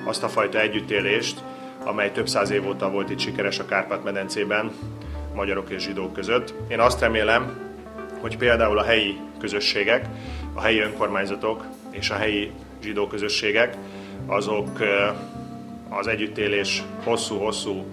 azt 0.06 0.24
a 0.24 0.30
fajta 0.30 0.60
együttélést, 0.60 1.44
amely 1.84 2.12
több 2.12 2.28
száz 2.28 2.50
év 2.50 2.68
óta 2.68 2.90
volt 2.90 3.10
itt 3.10 3.20
sikeres 3.20 3.60
a 3.60 3.66
Kárpát-medencében, 3.66 4.72
magyarok 5.36 5.70
és 5.70 5.84
zsidók 5.84 6.14
között. 6.14 6.54
Én 6.68 6.80
azt 6.80 7.00
remélem, 7.00 7.58
hogy 8.22 8.38
például 8.38 8.78
a 8.78 8.84
helyi 8.84 9.20
közösségek, 9.40 10.06
a 10.54 10.62
helyi 10.62 10.80
önkormányzatok 10.80 11.66
és 11.92 12.10
a 12.10 12.16
helyi 12.16 12.52
zsidó 12.84 13.08
közösségek, 13.08 13.78
azok 14.26 14.70
az 15.90 16.08
együttélés 16.08 16.84
hosszú-hosszú 17.04 17.86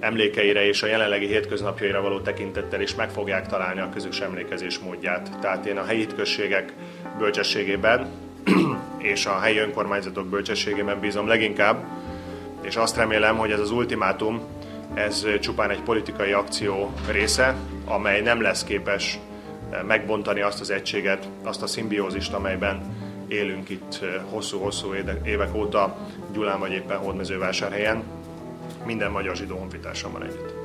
emlékeire 0.00 0.66
és 0.66 0.82
a 0.82 0.86
jelenlegi 0.86 1.26
hétköznapjaira 1.26 2.00
való 2.00 2.20
tekintettel 2.20 2.80
is 2.80 2.94
meg 2.94 3.10
fogják 3.10 3.46
találni 3.46 3.80
a 3.80 3.88
közös 3.88 4.20
emlékezés 4.20 4.78
módját. 4.78 5.38
Tehát 5.40 5.66
én 5.66 5.76
a 5.76 5.84
helyi 5.84 6.06
községek 6.06 6.72
bölcsességében 7.18 8.10
és 9.12 9.26
a 9.26 9.38
helyi 9.38 9.58
önkormányzatok 9.58 10.26
bölcsességében 10.26 11.00
bízom 11.00 11.26
leginkább, 11.26 11.84
és 12.62 12.76
azt 12.76 12.96
remélem, 12.96 13.36
hogy 13.36 13.50
ez 13.50 13.60
az 13.60 13.70
ultimátum, 13.70 14.40
ez 14.94 15.26
csupán 15.40 15.70
egy 15.70 15.82
politikai 15.82 16.32
akció 16.32 16.92
része, 17.10 17.54
amely 17.84 18.20
nem 18.20 18.40
lesz 18.40 18.64
képes 18.64 19.18
megbontani 19.86 20.40
azt 20.40 20.60
az 20.60 20.70
egységet, 20.70 21.28
azt 21.44 21.62
a 21.62 21.66
szimbiózist, 21.66 22.32
amelyben 22.32 22.99
élünk 23.30 23.68
itt 23.68 24.00
hosszú-hosszú 24.30 24.94
évek 25.24 25.54
óta 25.54 25.96
Gyulán 26.32 26.58
vagy 26.58 26.72
éppen 26.72 26.98
Hódmezővásárhelyen, 26.98 28.02
minden 28.84 29.10
magyar 29.10 29.36
zsidó 29.36 29.56
honfitársammal 29.56 30.22
együtt. 30.22 30.59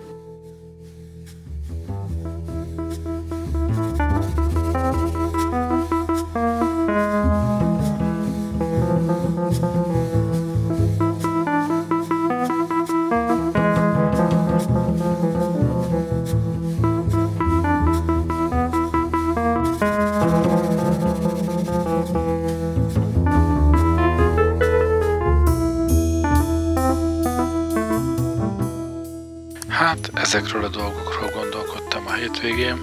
Hétvégén. 32.45 32.77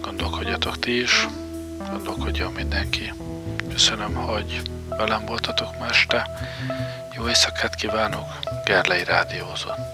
Gondolkodjatok 0.00 0.78
ti 0.78 1.00
is, 1.00 1.26
gondolkodjon 1.90 2.52
mindenki. 2.52 3.12
Köszönöm, 3.68 4.14
hogy 4.14 4.62
velem 4.88 5.24
voltatok 5.26 5.78
ma 5.78 5.86
este. 5.88 6.28
Jó 7.16 7.28
éjszakát 7.28 7.74
kívánok, 7.74 8.38
Gerlei 8.64 9.04
Rádiózott. 9.04 9.93